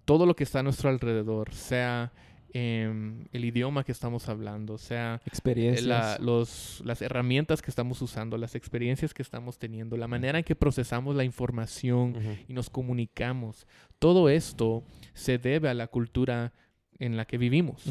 [0.05, 2.13] todo lo que está a nuestro alrededor, sea
[2.61, 5.85] em, el idioma que estamos hablando, sea eh, Experiencias.
[5.87, 10.45] la- los, las herramientas que estamos usando, las experiencias que estamos teniendo, la manera en
[10.45, 12.15] que procesamos la información
[12.49, 13.67] y nos comunicamos,
[13.99, 14.83] todo esto
[15.13, 16.53] se debe a la cultura
[16.99, 17.85] en la que vivimos.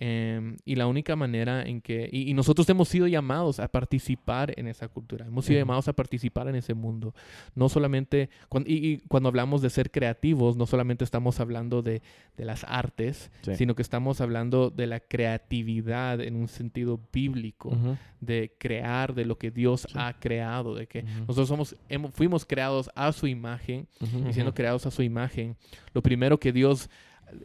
[0.00, 2.08] Em, y la única manera en que...
[2.12, 5.62] Y, y nosotros hemos sido llamados a participar en esa cultura, hemos sido Ujú.
[5.66, 7.14] llamados a participar en ese mundo.
[7.56, 8.30] No solamente...
[8.48, 12.00] cuan- y, y cuando hablamos de ser creativos, no solamente estamos hablando de,
[12.36, 13.56] de las artes, Sí.
[13.56, 17.96] sino que estamos hablando de la creatividad en un sentido bíblico, Ujú.
[18.20, 19.94] de crear de lo que Dios Sí.
[19.96, 21.08] ha creado, de que Ujú.
[21.20, 23.88] nosotros somos, hemos- fuimos creados a su imagen
[24.28, 25.56] y siendo creados a su imagen,
[25.92, 26.88] lo primero que Dios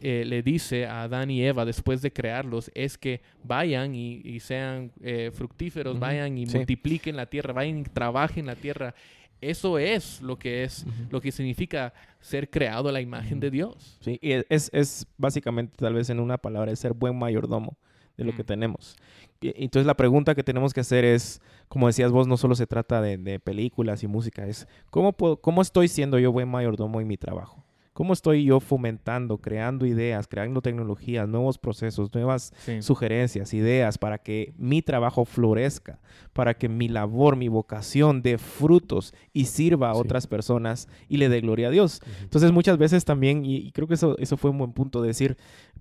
[0.00, 4.40] eh, le dice a Adán y Eva después de crearlos es que vayan y, y
[4.40, 6.56] sean eh, fructíferos, vayan y Sí.
[6.56, 8.94] multipliquen la tierra, vayan y trabajen la tierra.
[9.40, 13.98] Eso es lo que es, lo que significa ser creado a la imagen de Dios.
[14.00, 17.76] Sí, y es, es básicamente, tal vez en una palabra, es ser buen mayordomo
[18.16, 18.46] de lo que Mm.
[18.46, 18.96] tenemos.
[19.42, 22.66] Y- Entonces la pregunta que tenemos que hacer es, como decías vos, no solo se
[22.66, 27.00] trata de, de películas y música, es ¿cómo, puedo- ¿cómo estoy siendo yo buen mayordomo
[27.00, 27.63] en mi trabajo?
[27.94, 32.82] ¿Cómo estoy yo fomentando, creando ideas, creando tecnologías, nuevos procesos, nuevas Sí.
[32.82, 36.00] sugerencias, ideas para que mi trabajo florezca,
[36.32, 40.00] para que mi labor, mi vocación dé frutos y sirva a Sí.
[40.00, 42.00] otras personas y le dé gloria a Dios?
[42.20, 45.06] Entonces muchas veces también, y, y creo que eso, eso fue un buen punto de
[45.08, 45.36] decir,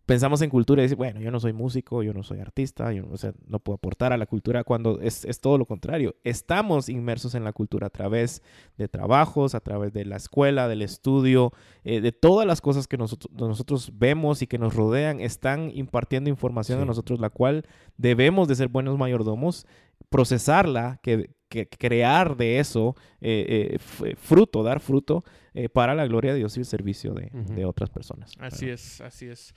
[0.06, 3.04] pensamos en cultura y decir, bueno, yo no soy músico, yo no soy artista, yo
[3.04, 6.16] no, o sea, no puedo aportar a la cultura cuando es, es todo lo contrario.
[6.24, 8.42] Estamos inmersos en la cultura a través
[8.78, 11.54] de trabajos, a través de la escuela, del estudio,
[11.86, 16.30] eh, de todas las cosas que nosotros, nosotros vemos y que nos rodean, están impartiendo
[16.30, 16.88] información a Sí.
[16.88, 17.64] nosotros, la cual
[17.98, 19.66] debemos de ser buenos mayordomos,
[20.10, 25.24] procesarla, que, que crear de eso eh, eh, fruto, dar fruto
[25.72, 28.32] para la gloria de Dios y el servicio de, de otras personas.
[28.40, 29.54] Así es, así es.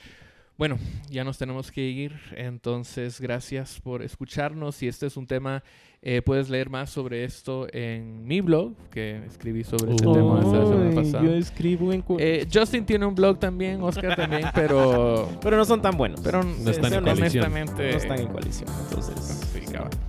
[0.58, 0.78] Bueno,
[1.10, 4.74] ya nos tenemos que ir, entonces gracias por escucharnos.
[4.76, 5.62] Si este es un tema,
[6.00, 10.12] eh, puedes leer más sobre esto en mi blog, que escribí sobre este Oh.
[10.14, 11.24] tema esta semana pasada.
[11.24, 12.02] Yo escribo en...
[12.18, 16.20] Eh, Justin tiene un blog también, Oscar también, pero, pero no son tan buenos.
[16.22, 17.44] pero No están en coalición.
[17.44, 17.90] honestamente...
[17.92, 18.70] no están en coalición.
[18.88, 19.42] Entonces,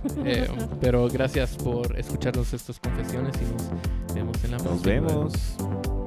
[0.08, 0.14] Sí.
[0.24, 0.48] Eh,
[0.80, 5.06] pero gracias por escucharnos estas confesiones y nos vemos en la nos próxima.
[5.08, 5.97] vemos.